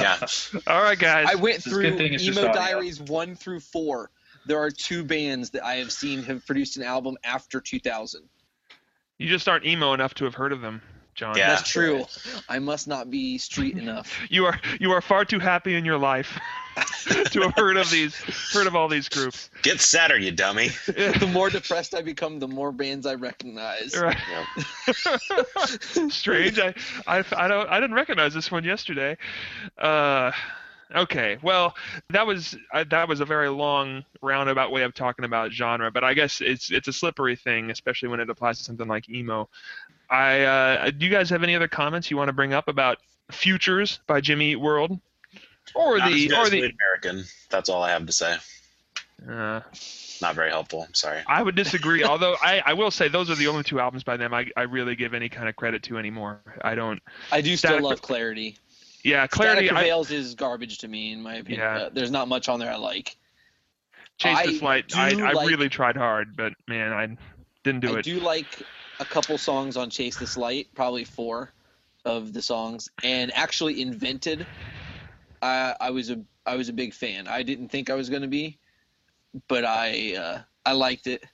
[0.00, 0.26] yeah
[0.66, 1.26] All right, guys.
[1.30, 2.52] I went It's through good thing it's just Emo.
[2.52, 4.10] Diaries 1 through 4.
[4.46, 8.22] There are two bands that I have seen have produced an album after 2000.
[9.18, 10.82] You just aren't emo enough to have heard of them,
[11.14, 11.36] John.
[11.36, 11.48] Yeah.
[11.50, 12.04] That's true.
[12.48, 14.18] I must not be street enough.
[14.28, 16.38] You are you are far too happy in your life
[17.30, 18.16] to have heard of these
[18.52, 19.48] heard of all these groups.
[19.62, 23.94] get sadder you dummy the more depressed I become, the more bands I recognize.
[23.96, 24.16] Right.
[26.08, 26.58] Strange.
[26.58, 26.74] I,
[27.06, 29.16] I I don't I didn't recognize this one yesterday.
[29.78, 30.32] Uh,
[30.94, 31.38] okay.
[31.42, 31.74] Well,
[32.10, 36.04] that was uh, that was a very long roundabout way of talking about genre, but
[36.04, 39.48] I guess it's it's a slippery thing, especially when it applies to something like emo.
[40.10, 42.98] I uh, do you guys have any other comments you want to bring up about
[43.30, 44.98] Futures by Jimmy Eat World?
[45.74, 47.24] or Not the or the American.
[47.50, 48.36] That's all I have to say.
[49.28, 49.60] uh,
[50.20, 50.84] Not very helpful.
[50.86, 51.20] I'm sorry.
[51.26, 52.04] I would disagree.
[52.04, 54.62] although I, I will say those are the only two albums by them I, I
[54.62, 56.40] really give any kind of credit to anymore.
[56.62, 57.02] I don't.
[57.32, 58.58] I do still love Clarity.
[59.04, 59.68] Yeah, Clarity.
[59.68, 61.60] Static I, is garbage to me, in my opinion.
[61.60, 61.76] Yeah.
[61.76, 63.16] Uh, there's not much on there I like.
[64.18, 64.96] Chase the I Flight.
[64.96, 67.16] I, I like- really tried hard, but man, I
[67.62, 67.98] didn't do I it.
[67.98, 68.62] I do like
[69.00, 71.52] a couple songs on Chase This Light, probably four
[72.04, 74.46] of the songs, and actually invented.
[75.42, 77.28] I I was a I was a big fan.
[77.28, 78.58] I didn't think I was going to be,
[79.48, 81.24] but I uh, I liked it.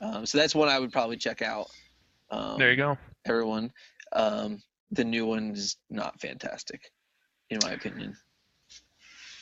[0.00, 1.68] Um, so that's one I would probably check out.
[2.30, 2.98] Um, there you go.
[3.24, 3.72] Everyone,
[4.12, 6.90] um, the new one is not fantastic,
[7.52, 8.16] in my opinion.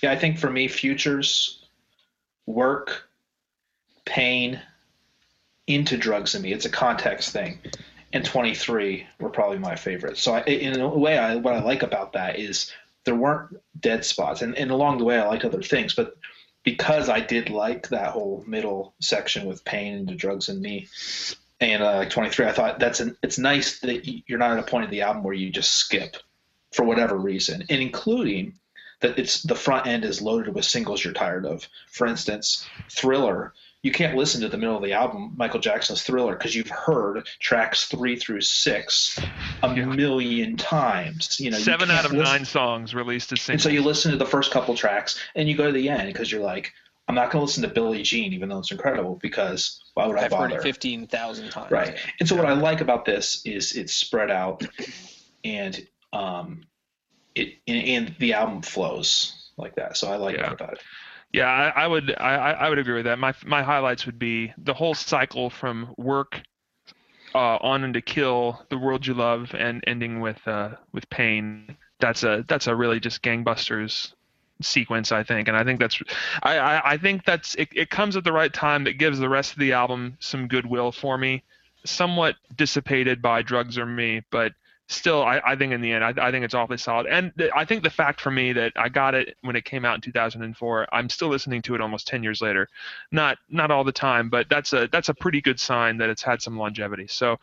[0.03, 1.65] Yeah, I think for me, futures,
[2.47, 3.05] work,
[4.05, 4.61] pain,
[5.67, 6.53] into drugs in me.
[6.53, 7.61] It's a context thing.
[8.13, 10.21] And 23 were probably my favorites.
[10.21, 12.73] So I, in a way, I, what I like about that is
[13.05, 14.43] there weren't dead spots.
[14.43, 15.95] And, and along the way, I liked other things.
[15.95, 16.17] But
[16.65, 20.89] because I did like that whole middle section with pain into drugs and me,
[21.61, 24.71] and uh, like 23, I thought that's an, it's nice that you're not at a
[24.71, 26.17] point of the album where you just skip
[26.73, 28.55] for whatever reason, and including
[29.01, 31.67] that it's the front end is loaded with singles you're tired of.
[31.91, 33.55] For instance, Thriller.
[33.83, 37.27] You can't listen to the middle of the album, Michael Jackson's Thriller, because you've heard
[37.39, 39.19] tracks three through six
[39.63, 41.41] a million times.
[41.41, 44.11] You know, you Seven out of listen- nine songs released as And so you listen
[44.11, 46.75] to the first couple tracks, and you go to the end because you're like,
[47.09, 50.19] I'm not going to listen to Billie Jean, even though it's incredible, because why would
[50.19, 50.59] I I've heard bother?
[50.59, 51.71] it fifteen thousand times.
[51.71, 51.97] Right.
[52.21, 54.63] And so what I like about this is it's spread out
[55.43, 56.63] and um
[57.35, 59.97] it and, and the album flows like that.
[59.97, 60.43] So I like Yeah.
[60.43, 60.81] that about it.
[61.33, 63.19] Yeah, I, I would I, I I would agree with that.
[63.19, 66.43] My my highlights would be the whole cycle from work
[67.35, 71.77] uh, on into kill, the world you love, and ending with uh, with pain.
[72.01, 74.13] That's a that's a really just gangbusters
[74.63, 76.03] sequence, I think, and I think that's
[76.43, 79.29] I I, I think that's it, it comes at the right time that gives the
[79.29, 81.43] rest of the album some goodwill for me.
[81.85, 84.53] Somewhat dissipated by drugs or me, but
[84.91, 87.07] still, I, I think in the end, I, I think it's awfully solid.
[87.07, 89.85] And th- I think the fact for me that I got it when it came
[89.85, 92.69] out in 2004, I'm still listening to it almost 10 years later.
[93.11, 96.23] Not not all the time, but that's a that's a pretty good sign that it's
[96.23, 97.07] had some longevity.
[97.07, 97.39] So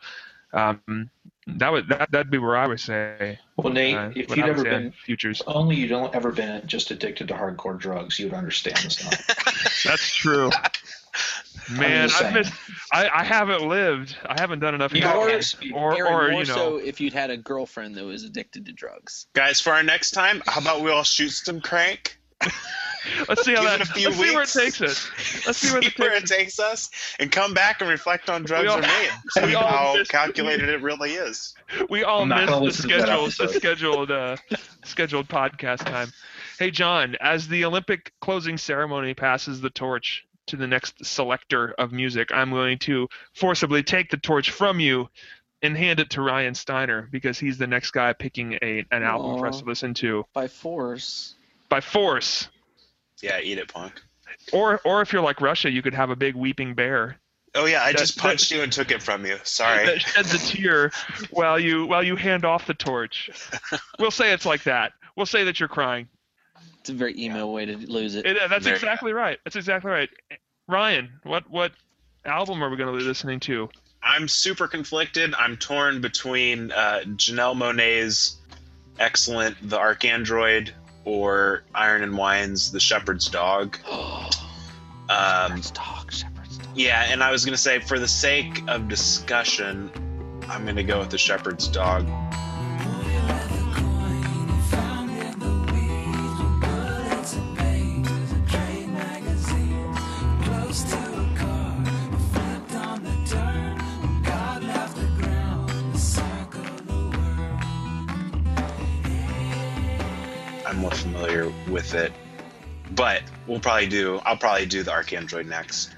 [0.52, 1.10] um,
[1.46, 3.38] that would that, that'd be where I would say.
[3.56, 5.42] Well, Nate, uh, if you'd ever been futures.
[5.46, 8.96] only you don't ever been just addicted to hardcore drugs, you would understand this.
[9.84, 10.50] That's true.
[11.70, 12.52] Man, I've missed,
[12.92, 14.16] I, I haven't lived.
[14.26, 14.92] I haven't done enough.
[14.94, 15.40] You heroin.
[15.40, 16.54] can't or Aaron, or you know.
[16.54, 19.26] so if you'd had a girlfriend that was addicted to drugs.
[19.34, 22.18] Guys, for our next time, how about we all shoot some crank?
[23.28, 23.78] Let's see how it that.
[23.80, 25.10] let's see where it takes us.
[25.46, 28.42] Let's see where it where takes it takes us, and come back and reflect on
[28.42, 29.10] drugs all- are made.
[29.30, 31.54] See we all how missed- calculated it really is.
[31.88, 34.36] We all I'm not gonna missed the listen to that scheduled, the scheduled, uh,
[34.84, 36.12] scheduled podcast time.
[36.58, 41.92] Hey, John, as the Olympic closing ceremony passes the torch to the next selector of
[41.92, 45.08] music, I'm going to forcibly take the torch from you
[45.62, 49.38] and hand it to Ryan Steiner because he's the next guy picking a an album
[49.38, 51.34] for us to listen to By force.
[51.68, 52.48] by force.
[53.22, 54.00] Yeah, eat it, punk.
[54.52, 57.18] Or, or if you're like Russia, you could have a big weeping bear
[57.54, 59.38] Oh yeah, I That- just that- punched you and took it from you.
[59.42, 59.84] Sorry.
[59.86, 60.92] that sheds a tear
[61.30, 63.30] while you while you hand off the torch.
[63.98, 64.92] We'll say it's like that.
[65.16, 66.08] We'll say that you're crying.
[66.88, 68.24] It's a very emo way to lose it.
[68.24, 69.38] It, uh, that's There you exactly right.
[69.44, 70.08] That's exactly right.
[70.68, 71.72] Ryan, what what
[72.24, 73.68] album are we going to be listening to?
[74.02, 75.34] I'm super conflicted.
[75.34, 78.38] I'm torn between uh, Janelle Monáe's
[78.98, 80.70] excellent The ArchAndroid
[81.04, 83.78] or Iron and Wine's The Shepherd's Dog.
[85.10, 86.68] Um, Shepherd's dog, Shepherd's dog.
[86.76, 89.90] yeah, and I was going to say, for the sake of discussion,
[90.48, 92.06] I'm going to go with The Shepherd's Dog.
[111.98, 112.12] It,
[112.92, 114.20] but we'll probably do.
[114.24, 115.90] I'll probably do the ArchAndroid next.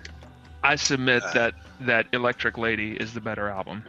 [0.62, 3.84] I submit Uh, that that Electric Lady is the better album.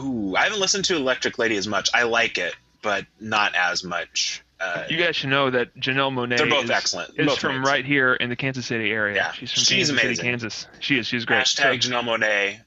[0.00, 1.88] Ooh, I haven't listened to Electric Lady as much.
[1.92, 4.42] I like it, but not as much.
[4.60, 7.10] Uh, You guys should know that Janelle Monáe They're both is, excellent.
[7.18, 7.72] is Both from amazing.
[7.72, 9.16] right here in the Kansas City area.
[9.16, 10.24] Yeah, she's from she's Kansas City, amazing.
[10.24, 10.66] Kansas.
[10.78, 11.06] She is.
[11.08, 11.40] She's great.
[11.44, 12.60] Hashtag So- Janelle Monáe.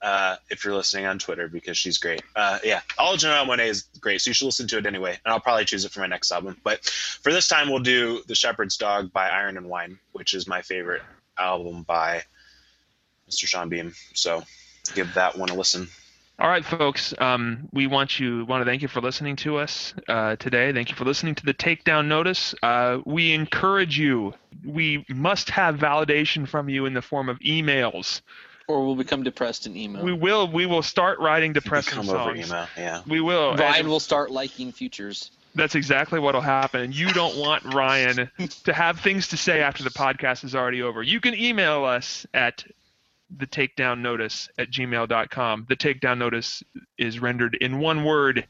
[0.00, 2.22] Uh, if you're listening on Twitter, because she's great.
[2.36, 5.18] Uh, yeah, all Janelle Monáe is great, so you should listen to it anyway.
[5.24, 6.56] And I'll probably choose it for my next album.
[6.62, 10.46] But for this time, we'll do "The Shepherd's Dog" by Iron and Wine, which is
[10.46, 11.02] my favorite
[11.36, 12.22] album by
[13.28, 13.48] Mr.
[13.48, 13.92] Sam Beam.
[14.14, 14.44] So
[14.94, 15.88] give that one a listen.
[16.40, 17.12] All right, folks.
[17.18, 20.72] Um, we want you want to thank you for listening to us uh, today.
[20.72, 22.54] Thank you for listening to the Takedown Notice.
[22.62, 24.34] Uh, we encourage you.
[24.64, 28.20] We must have validation from you in the form of emails.
[28.68, 30.04] Or we'll become depressed in email.
[30.04, 30.46] We will.
[30.46, 32.48] We will start writing depressing Come over songs.
[32.50, 32.66] email.
[32.76, 33.02] Yeah.
[33.06, 33.56] We will.
[33.56, 35.30] Ryan And will start liking futures.
[35.54, 36.92] that's exactly what'll happen.
[36.92, 38.30] You don't want Ryan
[38.64, 41.02] to have things to say after the podcast is already over.
[41.02, 42.62] You can email us at
[43.34, 45.66] the takedown notice at gmail.com.
[45.68, 46.62] The takedown notice
[46.98, 48.46] is rendered in one word,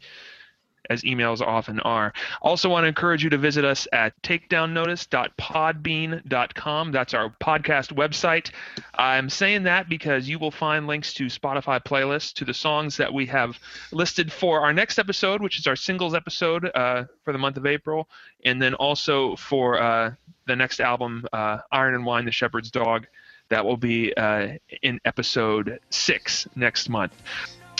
[0.91, 2.13] as emails often are.
[2.43, 6.93] Also, want to encourage you to visit us at takedownnotice.podbean.com.
[6.93, 8.51] That's our podcast website.
[8.95, 13.13] I'm saying that because you will find links to Spotify playlists to the songs that
[13.13, 13.59] we have
[13.93, 17.67] listed for our next episode, which is our singles episode uh, for the month of
[17.67, 18.09] April,
[18.45, 20.13] and then also for uh,
[20.47, 23.07] the next album, uh, Iron and Wine, The Shepherd's Dog.
[23.51, 27.15] That will be uh, in episode six next month.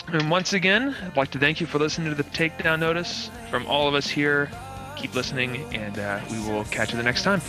[0.07, 3.29] And once again, I'd like to thank you for listening to the Takedown Notice.
[3.49, 4.49] From all of us here,
[4.95, 7.41] keep listening, and uh, we will catch you the next time.